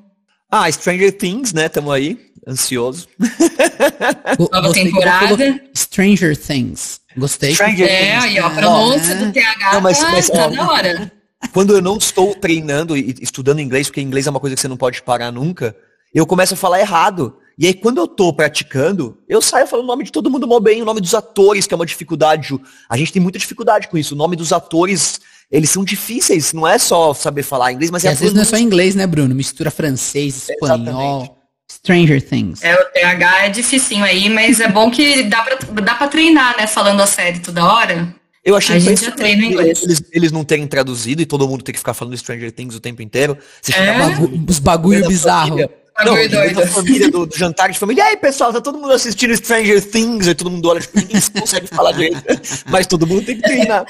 Ah, 0.50 0.72
Stranger 0.72 1.12
Things, 1.12 1.52
né? 1.52 1.68
Tamo 1.68 1.92
aí, 1.92 2.16
ansioso. 2.48 3.06
Nova 4.50 4.72
temporada. 4.72 5.60
Stranger 5.76 6.34
Things. 6.34 7.02
Gostei. 7.14 7.52
Stranger 7.52 7.86
é, 7.86 8.12
Things. 8.12 8.24
aí 8.24 8.40
ó, 8.40 8.48
pronúncia 8.48 9.16
do 9.16 9.30
TH 9.34 9.72
não, 9.74 9.80
mas, 9.82 10.00
mas, 10.00 10.30
tá 10.30 10.48
na 10.48 10.70
hora. 10.72 11.17
Quando 11.52 11.74
eu 11.74 11.80
não 11.80 11.96
estou 11.96 12.34
treinando 12.34 12.96
e 12.96 13.14
estudando 13.20 13.60
inglês, 13.60 13.88
porque 13.88 14.00
inglês 14.00 14.26
é 14.26 14.30
uma 14.30 14.40
coisa 14.40 14.56
que 14.56 14.60
você 14.60 14.68
não 14.68 14.76
pode 14.76 15.02
parar 15.02 15.30
nunca, 15.30 15.76
eu 16.14 16.26
começo 16.26 16.54
a 16.54 16.56
falar 16.56 16.80
errado. 16.80 17.36
E 17.56 17.66
aí, 17.66 17.74
quando 17.74 17.98
eu 17.98 18.06
tô 18.06 18.32
praticando, 18.32 19.18
eu 19.28 19.42
saio 19.42 19.66
falando 19.66 19.84
o 19.84 19.88
nome 19.88 20.04
de 20.04 20.12
todo 20.12 20.30
mundo 20.30 20.46
mal 20.46 20.60
bem, 20.60 20.80
o 20.80 20.84
nome 20.84 21.00
dos 21.00 21.14
atores, 21.14 21.66
que 21.66 21.74
é 21.74 21.76
uma 21.76 21.86
dificuldade. 21.86 22.58
A 22.88 22.96
gente 22.96 23.12
tem 23.12 23.20
muita 23.20 23.38
dificuldade 23.38 23.88
com 23.88 23.98
isso. 23.98 24.14
O 24.14 24.18
nome 24.18 24.36
dos 24.36 24.52
atores 24.52 25.20
eles 25.50 25.70
são 25.70 25.82
difíceis, 25.82 26.52
não 26.52 26.68
é 26.68 26.78
só 26.78 27.14
saber 27.14 27.42
falar 27.42 27.72
inglês, 27.72 27.90
mas 27.90 28.04
é 28.04 28.10
às 28.10 28.20
vezes 28.20 28.34
não 28.34 28.42
é 28.42 28.44
só 28.44 28.58
inglês, 28.58 28.94
né, 28.94 29.06
Bruno? 29.06 29.34
Mistura 29.34 29.70
francês, 29.70 30.48
espanhol. 30.50 30.76
Exatamente. 30.76 31.38
Stranger 31.70 32.22
Things. 32.26 32.62
É, 32.62 32.74
o 32.74 32.84
TH 32.92 33.44
é 33.44 33.48
dificinho 33.50 34.04
aí, 34.04 34.28
mas 34.30 34.58
é 34.58 34.68
bom 34.68 34.90
que 34.90 35.24
dá 35.24 35.42
pra, 35.42 35.56
dá 35.82 35.94
pra 35.94 36.08
treinar, 36.08 36.56
né? 36.56 36.66
Falando 36.66 37.00
a 37.00 37.06
série 37.06 37.40
toda 37.40 37.64
hora. 37.64 38.14
Eu 38.48 38.56
achei 38.56 38.76
a 38.76 38.78
gente 38.78 39.04
já 39.04 39.10
treina 39.10 39.44
inglês. 39.44 39.82
Eles, 39.82 40.02
eles 40.10 40.32
não 40.32 40.42
terem 40.42 40.66
traduzido 40.66 41.20
e 41.20 41.26
todo 41.26 41.46
mundo 41.46 41.62
ter 41.62 41.72
que 41.72 41.78
ficar 41.78 41.92
falando 41.92 42.16
Stranger 42.16 42.50
Things 42.50 42.74
o 42.74 42.80
tempo 42.80 43.02
inteiro. 43.02 43.36
É. 43.74 43.98
Bagu 43.98 44.44
os 44.48 44.58
bagulho 44.58 45.06
bizarro. 45.06 45.58
Não, 46.02 46.14
da 46.54 46.66
família, 46.66 47.10
do, 47.10 47.26
do, 47.26 47.36
jantar 47.36 47.70
de 47.70 47.78
família. 47.78 48.00
E 48.00 48.06
aí, 48.06 48.16
pessoal, 48.16 48.50
tá 48.50 48.60
todo 48.60 48.78
mundo 48.78 48.92
assistindo 48.92 49.36
Stranger 49.36 49.84
Things, 49.84 50.28
aí 50.28 50.34
todo 50.34 50.50
mundo 50.50 50.66
olha, 50.66 50.80
tipo, 50.80 50.96
ninguém 50.98 51.20
consegue 51.38 51.66
falar 51.66 51.92
direito. 51.92 52.22
Mas 52.70 52.86
todo 52.86 53.06
mundo 53.06 53.26
tem 53.26 53.36
que 53.36 53.42
treinar. 53.42 53.84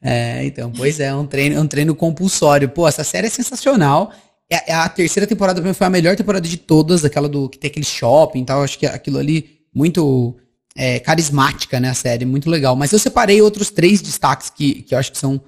É, 0.00 0.44
então, 0.44 0.70
pois 0.70 1.00
é, 1.00 1.12
um 1.12 1.26
treino, 1.26 1.56
é 1.56 1.60
um 1.60 1.66
treino 1.66 1.92
compulsório. 1.92 2.68
Pô, 2.68 2.86
essa 2.86 3.02
série 3.02 3.26
é 3.26 3.30
sensacional. 3.30 4.12
É, 4.48 4.70
é 4.70 4.74
a 4.74 4.88
terceira 4.88 5.26
temporada 5.26 5.60
pra 5.60 5.68
mim 5.68 5.74
foi 5.74 5.86
a 5.88 5.90
melhor 5.90 6.14
temporada 6.14 6.46
de 6.46 6.58
todas, 6.58 7.04
aquela 7.04 7.28
do 7.28 7.48
que 7.48 7.58
tem 7.58 7.68
aquele 7.68 7.86
shopping 7.86 8.42
e 8.42 8.44
tal. 8.44 8.62
Acho 8.62 8.78
que 8.78 8.86
aquilo 8.86 9.18
ali 9.18 9.58
muito 9.74 10.36
é, 10.76 10.98
carismática, 10.98 11.80
né, 11.80 11.90
a 11.90 11.94
série, 11.94 12.24
muito 12.24 12.48
legal. 12.48 12.76
Mas 12.76 12.92
eu 12.92 12.98
separei 12.98 13.42
outros 13.42 13.70
três 13.70 14.00
destaques 14.00 14.50
que, 14.50 14.82
que 14.82 14.94
eu 14.94 14.98
acho 14.98 15.12
que 15.12 15.18
são 15.18 15.40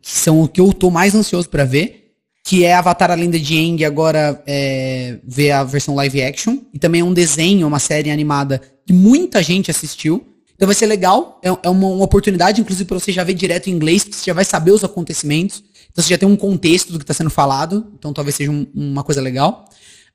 que 0.00 0.10
são 0.10 0.42
o 0.42 0.48
que 0.48 0.60
eu 0.60 0.70
tô 0.70 0.90
mais 0.90 1.14
ansioso 1.14 1.48
para 1.48 1.64
ver, 1.64 2.12
que 2.44 2.62
é 2.62 2.74
Avatar 2.74 3.10
a 3.10 3.14
Lenda 3.14 3.38
de 3.38 3.56
Aang, 3.56 3.86
agora 3.86 4.42
é, 4.46 5.16
ver 5.24 5.52
a 5.52 5.64
versão 5.64 5.94
live 5.94 6.20
action, 6.20 6.58
e 6.74 6.78
também 6.78 7.00
é 7.00 7.04
um 7.04 7.14
desenho, 7.14 7.66
uma 7.66 7.78
série 7.78 8.10
animada 8.10 8.60
que 8.86 8.92
muita 8.92 9.42
gente 9.42 9.70
assistiu, 9.70 10.22
então 10.54 10.66
vai 10.66 10.74
ser 10.74 10.86
legal, 10.86 11.40
é, 11.42 11.48
é 11.48 11.70
uma, 11.70 11.88
uma, 11.88 12.04
oportunidade, 12.04 12.60
inclusive, 12.60 12.86
para 12.86 12.98
você 12.98 13.12
já 13.12 13.24
ver 13.24 13.34
direto 13.34 13.68
em 13.68 13.72
inglês, 13.72 14.04
porque 14.04 14.16
você 14.16 14.26
já 14.26 14.34
vai 14.34 14.44
saber 14.44 14.70
os 14.70 14.84
acontecimentos. 14.84 15.64
Então 15.90 16.02
você 16.02 16.10
já 16.10 16.18
tem 16.18 16.28
um 16.28 16.36
contexto 16.36 16.92
do 16.92 16.98
que 16.98 17.04
está 17.04 17.14
sendo 17.14 17.30
falado, 17.30 17.92
então 17.98 18.12
talvez 18.12 18.36
seja 18.36 18.50
um, 18.50 18.66
uma 18.74 19.02
coisa 19.02 19.20
legal. 19.20 19.68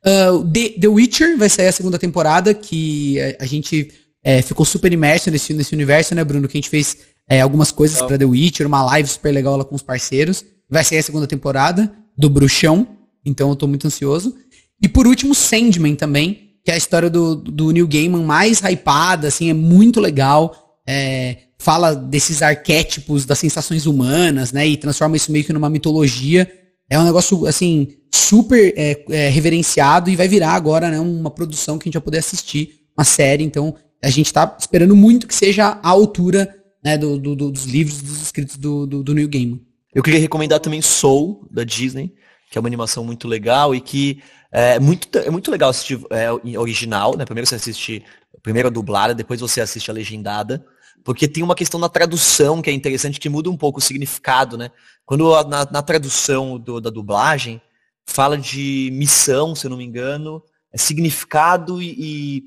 Uh, 0.06 0.44
The, 0.48 0.70
The 0.80 0.88
Witcher 0.88 1.38
vai 1.38 1.50
sair 1.50 1.68
a 1.68 1.72
segunda 1.72 2.00
temporada, 2.00 2.54
que 2.54 3.20
a, 3.20 3.44
a 3.44 3.46
gente 3.46 3.90
é, 4.24 4.42
ficou 4.42 4.66
super 4.66 4.92
imerso 4.92 5.32
nesse, 5.32 5.54
nesse 5.54 5.74
universo, 5.74 6.14
né, 6.14 6.24
Bruno? 6.24 6.48
Que 6.48 6.58
a 6.58 6.60
gente 6.60 6.70
fez 6.70 6.98
é, 7.28 7.42
algumas 7.42 7.72
coisas 7.72 8.02
para 8.02 8.18
The 8.18 8.26
Witcher, 8.26 8.68
uma 8.68 8.84
live 8.84 9.08
super 9.08 9.32
legal 9.32 9.56
lá 9.56 9.64
com 9.64 9.76
os 9.76 9.82
parceiros. 9.82 10.44
Vai 10.70 10.84
sair 10.84 11.00
a 11.00 11.04
segunda 11.04 11.28
temporada 11.28 11.92
do 12.18 12.30
Bruxão, 12.30 12.88
então 13.26 13.50
eu 13.50 13.56
tô 13.56 13.68
muito 13.68 13.88
ansioso. 13.88 14.36
E 14.82 14.88
por 14.88 15.08
último, 15.08 15.34
Sandman 15.34 15.96
também, 15.96 16.54
que 16.64 16.72
é 16.72 16.74
a 16.74 16.78
história 16.78 17.10
do, 17.10 17.36
do 17.36 17.72
Neil 17.72 17.88
Gaiman 17.88 18.24
mais 18.24 18.62
hypada, 18.62 19.28
assim, 19.28 19.50
é 19.50 19.54
muito 19.54 20.00
legal. 20.00 20.80
É, 20.88 21.38
fala 21.58 21.94
desses 21.94 22.42
arquétipos 22.42 23.26
das 23.26 23.38
sensações 23.40 23.86
humanas, 23.86 24.52
né? 24.52 24.68
E 24.68 24.78
transforma 24.78 25.18
isso 25.18 25.32
meio 25.32 25.46
que 25.46 25.54
numa 25.54 25.70
mitologia. 25.70 26.50
É 26.90 26.98
um 26.98 27.04
negócio, 27.04 27.46
assim, 27.46 27.90
super 28.14 28.74
é, 28.76 29.04
é, 29.10 29.30
reverenciado 29.30 30.10
e 30.10 30.16
vai 30.16 30.28
virar 30.28 30.54
agora, 30.54 30.90
né, 30.90 31.00
uma 31.00 31.30
produção 31.30 31.78
que 31.78 31.84
a 31.84 31.88
gente 31.88 31.94
vai 31.94 32.02
poder 32.02 32.18
assistir, 32.18 32.82
uma 32.98 33.04
série. 33.04 33.44
Então, 33.44 33.76
a 34.02 34.10
gente 34.10 34.32
tá 34.32 34.56
esperando 34.60 34.96
muito 34.96 35.28
que 35.28 35.36
seja 35.36 35.80
a 35.84 35.90
altura 35.90 36.56
né, 36.84 36.98
do, 36.98 37.18
do, 37.18 37.36
do, 37.36 37.52
dos 37.52 37.66
livros, 37.66 38.02
dos 38.02 38.22
escritos 38.22 38.58
do, 38.58 38.86
do, 38.88 39.04
do 39.04 39.14
Neil. 39.14 39.60
Eu 39.94 40.04
queria 40.04 40.20
recomendar 40.20 40.60
também 40.60 40.82
Soul, 40.82 41.48
da 41.52 41.64
Disney, 41.64 42.14
que 42.50 42.58
é 42.58 42.62
uma 42.62 42.68
animação 42.68 43.04
muito 43.04 43.28
legal 43.28 43.76
e 43.76 43.82
que 43.82 44.22
é 44.52 44.80
muito, 44.80 45.18
é 45.18 45.30
muito 45.30 45.52
legal 45.52 45.70
assistir 45.70 46.00
é, 46.10 46.32
original, 46.58 47.16
né? 47.16 47.26
Primeiro 47.26 47.48
você 47.48 47.56
assiste 47.56 48.04
primeiro 48.42 48.70
a 48.70 48.72
dublada, 48.72 49.14
depois 49.14 49.42
você 49.42 49.62
assiste 49.62 49.92
a 49.92 49.94
legendada, 49.94 50.66
porque 51.04 51.28
tem 51.28 51.44
uma 51.44 51.56
questão 51.56 51.80
na 51.80 51.90
tradução 51.90 52.62
que 52.62 52.70
é 52.70 52.74
interessante, 52.74 53.20
que 53.20 53.30
muda 53.30 53.50
um 53.50 53.58
pouco 53.58 53.80
o 53.80 53.82
significado, 53.82 54.58
né? 54.58 54.72
Quando 55.06 55.30
na, 55.46 55.68
na 55.70 55.82
tradução 55.82 56.58
do, 56.58 56.80
da 56.80 56.90
dublagem 56.90 57.62
fala 58.06 58.38
de 58.38 58.90
missão, 58.94 59.54
se 59.56 59.68
eu 59.68 59.70
não 59.70 59.78
me 59.78 59.86
engano, 59.86 60.42
é 60.74 60.78
significado 60.78 61.82
e, 61.82 61.96
e, 61.98 62.44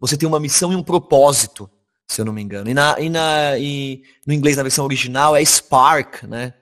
você 0.00 0.16
tem 0.16 0.28
uma 0.28 0.40
missão 0.40 0.72
e 0.72 0.76
um 0.76 0.82
propósito, 0.82 1.68
se 2.06 2.20
eu 2.20 2.24
não 2.24 2.32
me 2.32 2.42
engano. 2.42 2.70
E, 2.70 2.74
na, 2.74 3.00
e, 3.00 3.08
na, 3.08 3.58
e 3.58 4.02
no 4.26 4.32
inglês, 4.32 4.56
na 4.56 4.62
versão 4.62 4.84
original, 4.84 5.34
é 5.34 5.44
spark, 5.44 6.24
né? 6.24 6.54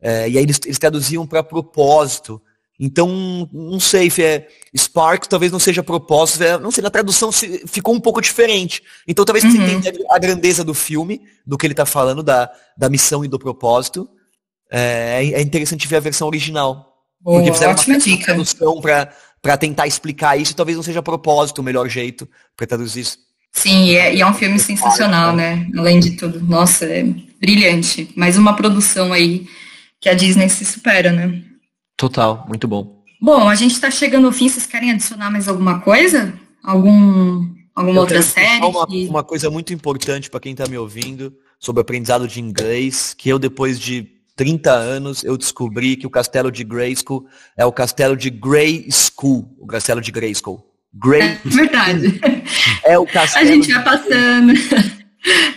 É, 0.00 0.28
e 0.28 0.38
aí 0.38 0.42
eles, 0.42 0.58
eles 0.64 0.78
traduziam 0.78 1.26
para 1.26 1.42
propósito. 1.42 2.40
Então, 2.82 3.46
não 3.52 3.78
sei, 3.78 4.10
é, 4.20 4.48
Spark 4.74 5.26
talvez 5.26 5.52
não 5.52 5.58
seja 5.58 5.82
propósito, 5.82 6.42
é, 6.42 6.58
não 6.58 6.70
sei, 6.70 6.82
na 6.82 6.88
tradução 6.88 7.30
se, 7.30 7.66
ficou 7.66 7.94
um 7.94 8.00
pouco 8.00 8.22
diferente. 8.22 8.82
Então 9.06 9.22
talvez 9.22 9.44
uhum. 9.44 9.50
você 9.50 9.58
entenda 9.58 9.98
a 10.10 10.18
grandeza 10.18 10.64
do 10.64 10.72
filme, 10.72 11.20
do 11.46 11.58
que 11.58 11.66
ele 11.66 11.74
está 11.74 11.84
falando, 11.84 12.22
da, 12.22 12.50
da 12.78 12.88
missão 12.88 13.22
e 13.22 13.28
do 13.28 13.38
propósito. 13.38 14.08
É, 14.70 15.30
é 15.34 15.42
interessante 15.42 15.86
ver 15.86 15.96
a 15.96 16.00
versão 16.00 16.26
original. 16.26 16.90
Oh, 17.22 17.34
porque 17.34 17.52
fizeram 17.52 17.72
ótima 17.72 17.96
uma 17.96 18.00
dica. 18.00 18.24
tradução 18.24 18.80
para 18.80 19.14
tentar 19.56 19.86
explicar 19.86 20.38
isso, 20.38 20.54
talvez 20.54 20.76
não 20.76 20.82
seja 20.82 21.02
propósito 21.02 21.60
o 21.60 21.64
melhor 21.64 21.88
jeito 21.88 22.28
para 22.56 22.66
traduzir 22.66 23.00
isso. 23.00 23.18
Sim, 23.52 23.86
e 23.86 23.96
é, 23.96 24.14
e 24.14 24.20
é 24.20 24.26
um 24.26 24.34
filme 24.34 24.58
sensacional, 24.58 25.34
né? 25.34 25.66
Além 25.76 25.98
de 25.98 26.12
tudo. 26.12 26.40
Nossa, 26.40 26.84
é 26.84 27.04
brilhante. 27.40 28.10
Mais 28.14 28.38
uma 28.38 28.54
produção 28.54 29.12
aí 29.12 29.46
que 30.00 30.08
a 30.08 30.14
Disney 30.14 30.48
se 30.48 30.64
supera, 30.64 31.12
né? 31.12 31.42
Total, 31.96 32.46
muito 32.48 32.68
bom. 32.68 33.02
Bom, 33.20 33.48
a 33.48 33.54
gente 33.54 33.72
está 33.72 33.90
chegando 33.90 34.26
ao 34.26 34.32
fim. 34.32 34.48
Vocês 34.48 34.66
querem 34.66 34.90
adicionar 34.90 35.30
mais 35.30 35.48
alguma 35.48 35.80
coisa? 35.80 36.32
Algum, 36.62 37.46
alguma 37.74 37.96
eu 37.96 38.00
outra 38.00 38.22
série? 38.22 38.64
Uma, 38.64 38.86
que... 38.86 39.06
uma 39.08 39.24
coisa 39.24 39.50
muito 39.50 39.72
importante 39.74 40.30
para 40.30 40.40
quem 40.40 40.52
está 40.52 40.66
me 40.66 40.78
ouvindo 40.78 41.34
sobre 41.58 41.82
aprendizado 41.82 42.26
de 42.26 42.40
inglês, 42.40 43.14
que 43.16 43.28
eu 43.28 43.38
depois 43.38 43.78
de 43.78 44.08
30 44.40 44.70
anos 44.70 45.22
eu 45.22 45.36
descobri 45.36 45.96
que 45.96 46.06
o 46.06 46.10
castelo 46.10 46.50
de 46.50 46.64
Grayskull 46.64 47.26
é 47.58 47.66
o 47.66 47.70
castelo 47.70 48.16
de 48.16 48.30
Grey 48.30 48.88
School, 48.90 49.54
o 49.60 49.66
castelo 49.66 50.00
de 50.00 50.10
Grayskull. 50.10 50.64
Grey 50.94 51.20
é, 51.20 51.38
verdade. 51.44 52.18
É 52.82 52.98
o 52.98 53.04
castelo. 53.04 53.44
A 53.46 53.52
gente 53.52 53.70
vai 53.70 53.84
passando. 53.84 54.54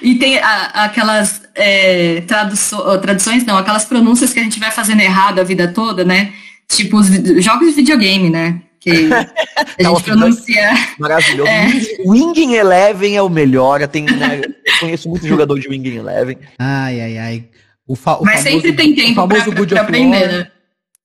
E 0.02 0.16
tem 0.16 0.40
a, 0.40 0.84
aquelas 0.84 1.42
é, 1.56 2.22
traduções, 2.28 3.46
não, 3.46 3.58
aquelas 3.58 3.86
pronúncias 3.86 4.34
que 4.34 4.40
a 4.42 4.44
gente 4.44 4.60
vai 4.60 4.70
fazendo 4.72 5.00
errado 5.00 5.40
a 5.40 5.44
vida 5.46 5.70
toda, 5.70 6.04
né? 6.04 6.34
Tipo 6.68 6.98
os 6.98 7.08
jogos 7.42 7.70
de 7.70 7.76
videogame, 7.76 8.30
né? 8.30 8.62
Que 8.82 8.92
a 9.80 9.84
gente 9.84 10.04
pronuncia. 10.04 10.70
Maravilhoso. 11.00 11.50
É. 11.50 11.70
Winging 12.06 12.56
Eleven 12.56 13.16
é 13.16 13.22
o 13.22 13.30
melhor. 13.30 13.80
Eu, 13.82 13.88
tenho, 13.88 14.14
né, 14.18 14.42
eu 14.44 14.80
conheço 14.82 15.08
muito 15.08 15.26
jogador 15.26 15.58
de 15.58 15.70
Winging 15.70 15.96
Eleven. 15.96 16.38
Ai, 16.60 17.00
ai, 17.00 17.18
ai. 17.18 17.46
O, 17.88 17.96
fa 17.96 18.18
o 18.18 18.24
Mas 18.24 18.44
famoso, 18.44 18.62
sempre 18.62 18.74
tem 18.74 18.96
tempo 18.96 19.28
pra, 19.28 19.44
pra, 19.44 19.66
pra 19.66 19.82
aprender, 19.82 20.32
né? 20.32 20.48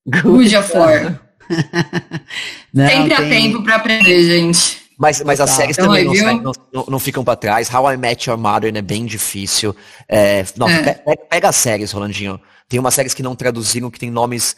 Good 0.06 0.56
of 0.56 0.76
War. 0.76 1.20
sempre 2.74 3.08
tem... 3.08 3.12
há 3.12 3.28
tempo 3.28 3.62
pra 3.62 3.76
aprender, 3.76 4.22
gente. 4.22 4.88
Mas, 4.98 5.22
mas 5.22 5.40
as 5.40 5.50
séries 5.50 5.78
então, 5.78 5.86
também 5.86 6.04
não, 6.04 6.42
não, 6.42 6.52
não, 6.72 6.86
não, 6.88 6.98
ficam 6.98 7.22
para 7.22 7.36
trás. 7.36 7.72
How 7.72 7.92
I 7.92 7.96
Met 7.96 8.28
Your 8.28 8.36
Mother 8.36 8.74
é 8.74 8.82
bem 8.82 9.06
difícil. 9.06 9.74
É, 10.08 10.44
nossa, 10.56 10.74
é. 10.74 10.94
Pega, 10.94 11.16
pega, 11.30 11.48
as 11.48 11.56
séries, 11.56 11.92
Rolandinho. 11.92 12.40
Tem 12.68 12.80
umas 12.80 12.94
séries 12.94 13.14
que 13.14 13.22
não 13.22 13.36
traduziram, 13.36 13.92
que 13.92 13.98
tem 13.98 14.10
nomes. 14.10 14.56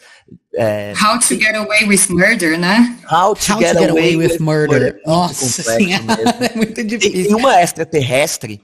É... 0.55 0.93
How 0.99 1.19
to 1.19 1.35
Get 1.35 1.55
Away 1.55 1.85
with 1.85 2.07
Murder, 2.09 2.59
né? 2.59 2.97
How 3.09 3.35
to, 3.35 3.53
How 3.53 3.59
get, 3.59 3.73
to 3.73 3.79
get, 3.81 3.91
Away, 3.91 4.17
with, 4.17 4.31
with 4.31 4.39
Murder. 4.39 4.79
murder. 4.79 5.01
Nossa 5.05 5.73
é 5.77 6.55
muito 6.55 6.83
difícil. 6.83 7.11
Tem, 7.13 7.23
tem 7.25 7.35
uma 7.35 7.61
extraterrestre, 7.61 8.59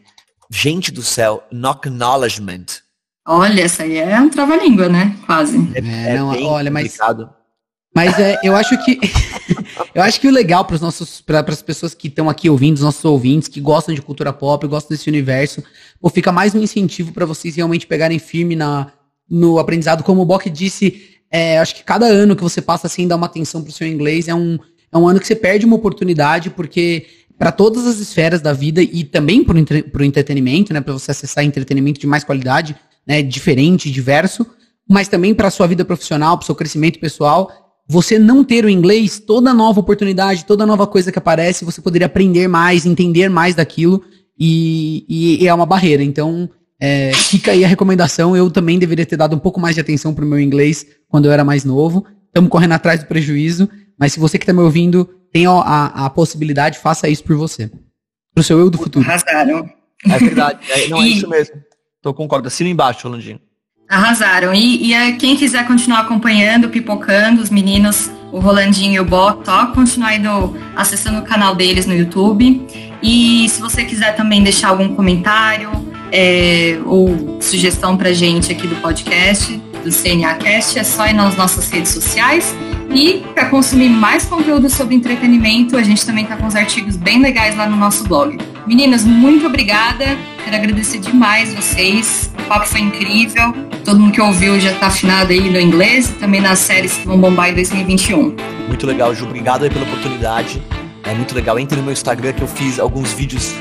gente 0.50 0.92
do 0.92 1.04
céu, 1.04 1.44
No 1.52 1.70
Acknowledgement. 1.70 2.66
Olha, 3.30 3.62
essa 3.62 3.84
aí 3.84 3.98
é 3.98 4.18
um 4.22 4.30
trava-língua, 4.30 4.88
né? 4.88 5.18
Quase. 5.26 5.58
É, 5.76 6.12
é 6.12 6.18
não, 6.18 6.30
olha, 6.30 6.72
complicado. 6.72 7.30
mas 7.94 8.16
Mas 8.16 8.20
é, 8.20 8.40
eu 8.42 8.56
acho 8.56 8.82
que 8.86 8.98
eu 9.94 10.02
acho 10.02 10.22
que 10.22 10.30
o 10.30 10.32
legal 10.32 10.64
para 10.64 10.76
os 10.76 10.82
nossos 10.82 11.20
para 11.20 11.44
as 11.46 11.62
pessoas 11.62 11.94
que 11.94 12.08
estão 12.08 12.30
aqui 12.30 12.50
ouvindo, 12.50 12.76
os 12.76 12.84
nossos 12.84 13.04
ouvintes 13.04 13.50
que 13.50 13.60
gostam 13.60 13.94
de 13.94 14.02
cultura 14.02 14.32
pop, 14.32 14.66
gostam 14.66 14.96
desse 14.96 15.10
universo, 15.10 15.62
pô, 16.00 16.10
fica 16.10 16.32
mais 16.32 16.56
um 16.56 16.62
incentivo 16.62 17.12
para 17.12 17.26
vocês 17.26 17.58
realmente 17.58 17.86
pegarem 17.86 18.18
firme 18.18 18.56
na 18.56 18.94
no 19.30 19.60
aprendizado, 19.60 20.06
como 20.06 20.22
o 20.22 20.26
Bock 20.26 20.50
disse, 20.50 21.20
é, 21.30 21.60
acho 21.60 21.76
que 21.76 21.84
cada 21.84 22.06
ano 22.06 22.34
que 22.34 22.42
você 22.42 22.62
passa 22.62 22.88
assim 22.88 23.06
dar 23.06 23.18
uma 23.18 23.26
atenção 23.26 23.62
para 23.62 23.72
o 23.72 23.74
seu 23.74 23.86
inglês 23.86 24.30
é 24.30 24.34
um 24.34 24.58
é 24.90 24.98
um 24.98 25.06
ano 25.06 25.20
que 25.20 25.28
você 25.28 25.36
perde 25.36 25.66
uma 25.66 25.76
oportunidade 25.76 26.50
porque 26.50 27.08
para 27.38 27.52
todas 27.52 27.86
as 27.86 28.00
esferas 28.00 28.40
da 28.40 28.54
vida 28.54 28.82
e 28.82 29.04
também 29.04 29.44
para 29.44 29.58
o 29.58 30.06
entretenimento, 30.06 30.74
né, 30.74 30.80
para 30.80 30.94
você 30.94 31.12
acessar 31.12 31.44
entretenimento 31.44 32.00
de 32.00 32.08
mais 32.08 32.24
qualidade, 32.24 32.74
né, 33.08 33.22
diferente, 33.22 33.92
diverso, 33.92 34.46
mas 34.90 35.08
também 35.08 35.34
para 35.34 35.48
a 35.48 35.52
sua 35.52 35.68
vida 35.68 35.86
profissional, 35.86 36.38
para 36.38 36.44
o 36.44 36.46
seu 36.46 36.56
crescimento 36.56 37.00
pessoal 37.00 37.68
você 37.88 38.20
não 38.20 38.44
ter 38.44 38.66
o 38.66 38.70
inglês, 38.70 39.18
toda 39.18 39.54
nova 39.54 39.80
oportunidade, 39.80 40.44
toda 40.44 40.66
nova 40.66 40.86
coisa 40.86 41.12
que 41.12 41.18
aparece, 41.18 41.64
você 41.64 41.82
poderia 41.82 42.08
aprender 42.08 42.48
mais, 42.48 42.86
entender 42.86 43.30
mais 43.30 43.56
daquilo, 43.56 44.04
e, 44.38 45.06
e, 45.08 45.44
e 45.44 45.48
é 45.48 45.54
uma 45.54 45.66
barreira. 45.66 46.04
Então, 46.04 46.50
é, 46.80 47.14
fica 47.14 47.52
aí 47.52 47.64
a 47.64 47.68
recomendação. 47.68 48.36
Eu 48.36 48.52
também 48.52 48.78
deveria 48.78 49.06
ter 49.06 49.16
dado 49.16 49.36
um 49.36 49.40
pouco 49.40 49.60
mais 49.60 49.74
de 49.74 49.82
atenção 49.82 50.14
para 50.14 50.26
o 50.26 50.28
meu 50.28 50.40
inglês 50.40 50.86
quando 51.08 51.26
eu 51.26 51.32
era 51.32 51.46
mais 51.46 51.64
novo. 51.64 52.06
Estamos 52.28 52.50
correndo 52.50 52.74
atrás 52.74 53.00
do 53.00 53.08
prejuízo, 53.08 53.70
mas 53.98 54.12
se 54.14 54.20
você 54.20 54.38
que 54.38 54.44
está 54.44 54.54
me 54.54 54.60
ouvindo 54.60 55.10
tem 55.32 55.46
a, 55.46 55.52
a, 55.52 56.06
a, 56.06 56.10
possibilidade, 56.10 56.78
faça 56.78 57.08
isso 57.08 57.24
por 57.24 57.36
você. 57.36 57.68
Para 58.34 58.42
o 58.42 58.44
seu 58.44 58.60
eu 58.60 58.70
do 58.70 58.78
futuro. 58.78 59.06
Arrasaram. 59.06 59.68
É 60.06 60.20
verdade. 60.20 60.60
É, 60.70 60.88
não, 60.90 61.02
é 61.02 61.08
isso 61.08 61.28
mesmo. 61.28 61.56
Tô 62.08 62.14
concordo. 62.14 62.48
Assina 62.48 62.70
embaixo, 62.70 63.06
Rolandinho. 63.06 63.38
Arrasaram. 63.90 64.54
E, 64.54 64.94
e 64.94 65.14
quem 65.18 65.36
quiser 65.36 65.68
continuar 65.68 66.00
acompanhando, 66.00 66.70
pipocando, 66.70 67.42
os 67.42 67.50
meninos, 67.50 68.10
o 68.32 68.40
Rolandinho 68.40 68.94
e 68.94 69.00
o 69.02 69.04
Bó, 69.04 69.42
só 69.44 69.68
continuar 69.74 70.16
indo, 70.16 70.56
acessando 70.74 71.20
o 71.20 71.24
canal 71.24 71.54
deles 71.54 71.86
no 71.86 71.94
YouTube. 71.94 72.66
E 73.04 73.50
se 73.50 73.60
você 73.60 73.84
quiser 73.84 74.16
também 74.16 74.42
deixar 74.42 74.70
algum 74.70 74.96
comentário 74.96 75.70
é, 76.10 76.80
ou 76.86 77.42
sugestão 77.42 77.98
pra 77.98 78.14
gente 78.14 78.54
aqui 78.54 78.68
do 78.68 78.78
podcast, 78.78 79.62
do 79.84 79.92
CNAcast, 79.92 80.80
é 80.80 80.86
só 80.86 81.08
ir 81.08 81.14
nas 81.14 81.36
nossas 81.36 81.70
redes 81.70 81.92
sociais. 81.92 82.56
E 82.90 83.22
para 83.34 83.50
consumir 83.50 83.90
mais 83.90 84.24
conteúdo 84.24 84.70
sobre 84.70 84.96
entretenimento, 84.96 85.76
a 85.76 85.84
gente 85.84 86.06
também 86.06 86.24
está 86.24 86.38
com 86.38 86.48
os 86.48 86.56
artigos 86.56 86.96
bem 86.96 87.22
legais 87.22 87.58
lá 87.58 87.68
no 87.68 87.76
nosso 87.76 88.06
blog. 88.06 88.38
Meninas, 88.68 89.06
muito 89.06 89.46
obrigada. 89.46 90.18
Quero 90.44 90.58
agradecer 90.58 91.00
demais 91.00 91.54
vocês. 91.54 92.30
O 92.38 92.44
papo 92.50 92.68
foi 92.68 92.82
incrível. 92.82 93.54
Todo 93.86 93.98
mundo 93.98 94.12
que 94.12 94.20
ouviu 94.20 94.60
já 94.60 94.74
está 94.74 94.88
afinado 94.88 95.32
aí 95.32 95.50
no 95.50 95.58
inglês 95.58 96.10
e 96.10 96.14
também 96.16 96.42
nas 96.42 96.60
séries 96.60 96.98
que 96.98 97.08
vão 97.08 97.18
bombar 97.18 97.50
em 97.50 97.54
2021. 97.54 98.36
Muito 98.68 98.86
legal, 98.86 99.16
Ju. 99.16 99.24
Obrigado 99.24 99.64
aí 99.64 99.70
pela 99.70 99.86
oportunidade. 99.86 100.62
É 101.06 101.14
muito 101.14 101.34
legal. 101.34 101.58
Entre 101.58 101.78
no 101.78 101.84
meu 101.84 101.94
Instagram 101.94 102.34
que 102.34 102.42
eu 102.42 102.48
fiz 102.48 102.78
alguns 102.78 103.14
vídeos 103.14 103.54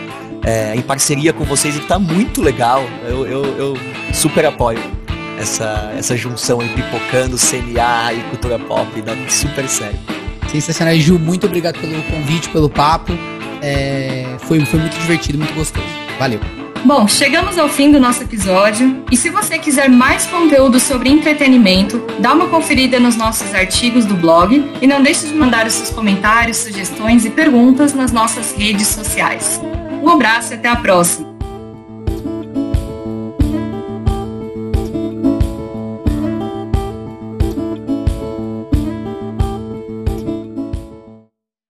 é, 0.44 0.74
em 0.74 0.82
parceria 0.82 1.32
com 1.32 1.44
vocês 1.44 1.76
e 1.76 1.78
que 1.78 1.86
tá 1.86 2.00
muito 2.00 2.42
legal. 2.42 2.82
Eu, 3.08 3.24
eu, 3.28 3.44
eu 3.56 3.78
super 4.12 4.44
apoio 4.44 4.80
essa, 5.38 5.92
essa 5.96 6.16
junção 6.16 6.60
em 6.60 6.68
pipocando, 6.70 7.36
CNA 7.36 8.12
e 8.12 8.22
cultura 8.30 8.58
pop, 8.58 9.00
dá 9.02 9.12
super 9.28 9.68
sério. 9.68 10.00
Sensacional. 10.50 10.96
Ju, 10.96 11.16
muito 11.16 11.46
obrigado 11.46 11.78
pelo 11.78 12.02
convite, 12.02 12.48
pelo 12.48 12.68
papo. 12.68 13.12
Foi, 14.38 14.64
foi 14.64 14.80
muito 14.80 14.98
divertido, 14.98 15.38
muito 15.38 15.54
gostoso. 15.54 15.86
Valeu. 16.18 16.40
Bom, 16.84 17.08
chegamos 17.08 17.58
ao 17.58 17.68
fim 17.68 17.90
do 17.90 17.98
nosso 17.98 18.22
episódio 18.22 19.04
e 19.10 19.16
se 19.16 19.28
você 19.28 19.58
quiser 19.58 19.88
mais 19.88 20.24
conteúdo 20.26 20.78
sobre 20.78 21.10
entretenimento, 21.10 22.00
dá 22.20 22.32
uma 22.32 22.46
conferida 22.46 23.00
nos 23.00 23.16
nossos 23.16 23.52
artigos 23.52 24.04
do 24.04 24.14
blog 24.14 24.64
e 24.80 24.86
não 24.86 25.02
deixe 25.02 25.26
de 25.26 25.34
mandar 25.34 25.66
os 25.66 25.72
seus 25.72 25.90
comentários, 25.90 26.58
sugestões 26.58 27.24
e 27.24 27.30
perguntas 27.30 27.92
nas 27.92 28.12
nossas 28.12 28.52
redes 28.52 28.86
sociais. 28.86 29.60
Um 30.00 30.08
abraço 30.08 30.52
e 30.52 30.54
até 30.54 30.68
a 30.68 30.76
próxima! 30.76 31.35